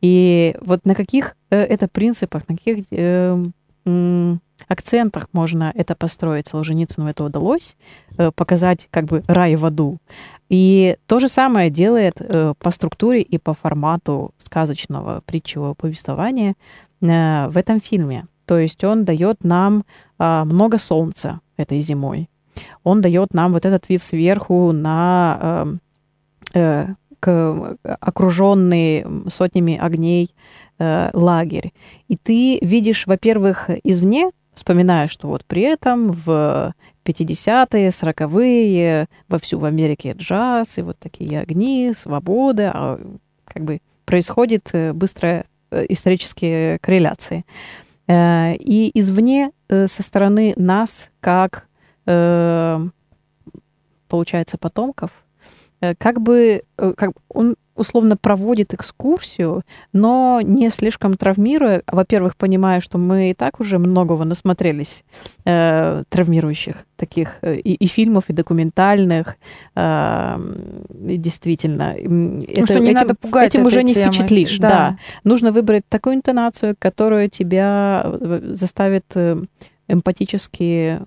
И 0.00 0.54
вот 0.60 0.84
на 0.84 0.94
каких 0.94 1.36
э, 1.50 1.56
это 1.56 1.88
принципах, 1.88 2.48
на 2.48 2.56
каких 2.56 2.84
э, 2.90 3.50
акцентах 4.72 5.28
можно 5.32 5.72
это 5.74 5.94
построить. 5.94 6.48
Солженицыну 6.48 7.08
это 7.08 7.24
удалось, 7.24 7.76
э, 8.18 8.30
показать 8.32 8.88
как 8.90 9.04
бы 9.04 9.22
рай 9.26 9.56
в 9.56 9.64
аду. 9.64 9.98
И 10.48 10.96
то 11.06 11.20
же 11.20 11.28
самое 11.28 11.70
делает 11.70 12.16
э, 12.20 12.54
по 12.58 12.70
структуре 12.70 13.22
и 13.22 13.38
по 13.38 13.54
формату 13.54 14.32
сказочного 14.38 15.22
притчевого 15.24 15.74
повествования 15.74 16.54
э, 17.00 17.48
в 17.48 17.56
этом 17.56 17.80
фильме. 17.80 18.26
То 18.46 18.58
есть 18.58 18.82
он 18.84 19.04
дает 19.04 19.44
нам 19.44 19.84
а, 20.18 20.44
много 20.44 20.78
солнца 20.78 21.40
этой 21.56 21.80
зимой. 21.80 22.28
Он 22.82 23.00
дает 23.00 23.34
нам 23.34 23.52
вот 23.52 23.64
этот 23.64 23.88
вид 23.88 24.02
сверху 24.02 24.72
на 24.72 25.78
окруженный 28.00 29.06
сотнями 29.28 29.78
огней 29.78 30.34
э, 30.78 31.10
лагерь. 31.12 31.72
И 32.08 32.16
ты 32.16 32.58
видишь, 32.60 33.06
во-первых, 33.06 33.70
извне, 33.84 34.30
вспоминая, 34.52 35.08
что 35.08 35.28
вот 35.28 35.44
при 35.44 35.62
этом 35.62 36.12
в 36.12 36.74
50-е, 37.04 37.88
40-е 37.88 39.06
вовсю 39.28 39.58
в 39.58 39.64
Америке 39.64 40.14
джаз, 40.16 40.78
и 40.78 40.82
вот 40.82 40.98
такие 40.98 41.40
огни, 41.40 41.92
свобода, 41.94 42.70
а 42.74 43.00
как 43.44 43.64
бы 43.64 43.80
происходит 44.04 44.68
э, 44.72 44.92
быстрая 44.92 45.46
э, 45.70 45.86
исторические 45.88 46.78
корреляции. 46.80 47.44
Э, 48.06 48.54
и 48.56 48.90
извне, 48.98 49.52
со 49.68 50.02
стороны 50.02 50.54
нас, 50.56 51.10
как, 51.20 51.66
получается, 52.04 52.90
потомков, 54.58 55.10
как 55.96 56.20
бы 56.20 56.62
как 56.76 57.12
он 57.30 57.56
условно 57.74 58.16
проводит 58.16 58.74
экскурсию, 58.74 59.62
но 59.92 60.40
не 60.42 60.70
слишком 60.70 61.16
травмируя, 61.16 61.82
во-первых, 61.86 62.36
понимая, 62.36 62.80
что 62.80 62.98
мы 62.98 63.30
и 63.30 63.34
так 63.34 63.60
уже 63.60 63.78
многого 63.78 64.24
насмотрелись 64.24 65.04
э, 65.44 66.04
травмирующих 66.08 66.84
таких 66.96 67.38
э, 67.42 67.56
и, 67.56 67.74
и 67.74 67.86
фильмов, 67.86 68.24
и 68.28 68.32
документальных, 68.32 69.36
э, 69.74 70.38
и 71.08 71.16
действительно. 71.16 71.94
Ну, 72.02 72.44
это, 72.44 72.66
что 72.66 72.80
не 72.80 72.90
этим, 72.90 72.94
надо 72.94 73.14
пугать 73.14 73.54
Этим 73.54 73.66
уже 73.66 73.82
не 73.82 73.94
темы. 73.94 74.12
впечатлишь, 74.12 74.58
да. 74.58 74.68
да. 74.68 74.98
Нужно 75.24 75.52
выбрать 75.52 75.84
такую 75.88 76.16
интонацию, 76.16 76.76
которая 76.78 77.28
тебя 77.28 78.02
э, 78.04 78.52
заставит 78.52 79.04
э, 79.14 79.36
эмпатически 79.88 81.00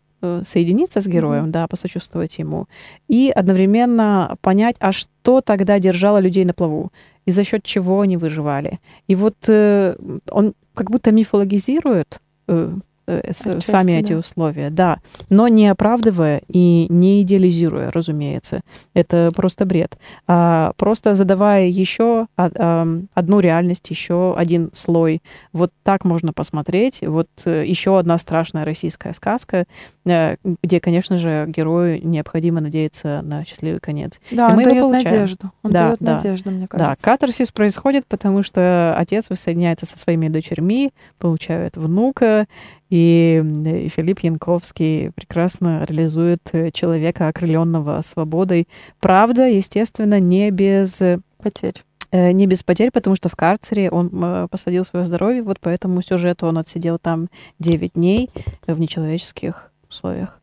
соединиться 0.43 1.01
с 1.01 1.07
героем, 1.07 1.45
mm-hmm. 1.45 1.51
да, 1.51 1.67
посочувствовать 1.67 2.39
ему, 2.39 2.67
и 3.07 3.31
одновременно 3.35 4.35
понять, 4.41 4.75
а 4.79 4.91
что 4.91 5.41
тогда 5.41 5.79
держало 5.79 6.19
людей 6.19 6.45
на 6.45 6.53
плаву, 6.53 6.91
и 7.25 7.31
за 7.31 7.43
счет 7.43 7.63
чего 7.63 8.01
они 8.01 8.17
выживали. 8.17 8.79
И 9.07 9.15
вот 9.15 9.35
э, 9.47 9.95
он 10.31 10.53
как 10.73 10.91
будто 10.91 11.11
мифологизирует 11.11 12.19
э, 12.19 12.21
Э, 12.47 12.73
Отчасти, 13.07 13.59
сами 13.59 13.91
да. 13.91 13.97
эти 13.97 14.13
условия, 14.13 14.69
да, 14.69 14.99
но 15.29 15.47
не 15.47 15.67
оправдывая 15.67 16.41
и 16.47 16.87
не 16.89 17.21
идеализируя, 17.21 17.91
разумеется. 17.91 18.61
Это 18.93 19.29
просто 19.35 19.65
бред. 19.65 19.97
А 20.27 20.73
просто 20.77 21.15
задавая 21.15 21.67
еще 21.67 22.27
одну 22.35 23.39
реальность, 23.39 23.89
еще 23.89 24.35
один 24.35 24.69
слой. 24.73 25.21
Вот 25.53 25.71
так 25.83 26.05
можно 26.05 26.33
посмотреть. 26.33 27.01
Вот 27.01 27.27
э, 27.45 27.63
еще 27.65 27.97
одна 27.99 28.17
страшная 28.17 28.65
российская 28.65 29.13
сказка, 29.13 29.65
э, 30.05 30.35
где, 30.63 30.79
конечно 30.79 31.17
же, 31.17 31.45
герою 31.47 32.05
необходимо 32.05 32.61
надеяться 32.61 33.21
на 33.23 33.45
счастливый 33.45 33.79
конец. 33.79 34.19
Да, 34.31 34.49
и 34.49 34.51
он 34.51 34.55
мы 34.55 34.63
дает 34.63 34.91
надежду. 34.91 35.51
Он 35.63 35.71
да, 35.71 35.87
дает 35.87 35.99
да. 35.99 36.15
надежду, 36.15 36.51
мне 36.51 36.67
кажется. 36.67 37.01
Да, 37.01 37.11
катарсис 37.11 37.51
происходит, 37.51 38.05
потому 38.07 38.43
что 38.43 38.95
отец 38.97 39.29
воссоединяется 39.29 39.85
со 39.85 39.97
своими 39.97 40.27
дочерьми, 40.27 40.91
получает 41.19 41.77
внука, 41.77 42.47
и 42.89 43.89
Филипп 43.95 44.19
Янковский 44.19 45.11
прекрасно 45.11 45.83
реализует 45.85 46.41
э, 46.51 46.71
человека, 46.71 47.27
окрыленного 47.27 48.01
свободой. 48.01 48.67
Правда, 48.99 49.47
естественно, 49.47 50.19
не 50.19 50.51
без 50.51 51.01
потерь. 51.41 51.83
Э, 52.11 52.31
не 52.31 52.47
без 52.47 52.63
потерь, 52.63 52.91
потому 52.91 53.15
что 53.15 53.29
в 53.29 53.35
карцере 53.35 53.89
он 53.89 54.09
э, 54.13 54.47
посадил 54.49 54.85
свое 54.85 55.05
здоровье, 55.05 55.43
вот 55.43 55.59
по 55.59 55.69
этому 55.69 56.01
сюжету 56.01 56.47
он 56.47 56.57
отсидел 56.57 56.99
там 56.99 57.27
9 57.59 57.93
дней 57.93 58.29
в 58.67 58.79
нечеловеческих 58.79 59.71
условиях. 59.89 60.39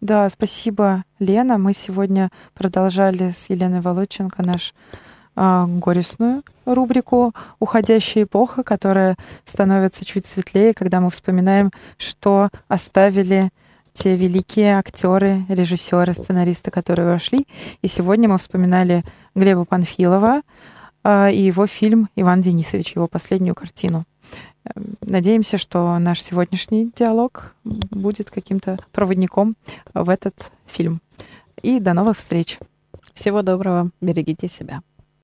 Да, 0.00 0.28
спасибо, 0.28 1.04
Лена. 1.18 1.58
Мы 1.58 1.72
сегодня 1.72 2.30
продолжали 2.54 3.30
с 3.30 3.50
Еленой 3.50 3.80
Володченко 3.80 4.42
наш 4.42 4.74
горестную 5.36 6.42
рубрику 6.64 7.34
«Уходящая 7.60 8.24
эпоха», 8.24 8.62
которая 8.62 9.16
становится 9.44 10.04
чуть 10.04 10.26
светлее, 10.26 10.74
когда 10.74 11.00
мы 11.00 11.10
вспоминаем, 11.10 11.70
что 11.98 12.48
оставили 12.68 13.50
те 13.92 14.16
великие 14.16 14.76
актеры, 14.76 15.44
режиссеры, 15.48 16.12
сценаристы, 16.12 16.70
которые 16.70 17.06
вошли. 17.06 17.46
И 17.82 17.86
сегодня 17.86 18.28
мы 18.28 18.38
вспоминали 18.38 19.04
Глеба 19.34 19.64
Панфилова, 19.64 20.42
и 21.06 21.40
его 21.40 21.66
фильм 21.66 22.08
«Иван 22.16 22.40
Денисович», 22.40 22.96
его 22.96 23.06
последнюю 23.06 23.54
картину. 23.54 24.04
Эм, 24.74 24.96
надеемся, 25.00 25.56
что 25.58 25.98
наш 25.98 26.22
сегодняшний 26.22 26.90
диалог 26.96 27.54
будет 27.64 28.30
каким-то 28.30 28.78
проводником 28.92 29.54
в 29.94 30.10
этот 30.10 30.50
фильм. 30.66 31.00
И 31.62 31.78
до 31.78 31.92
новых 31.92 32.16
встреч. 32.16 32.58
Всего 33.14 33.42
доброго. 33.42 33.90
Берегите 34.00 34.48
себя. 34.48 34.82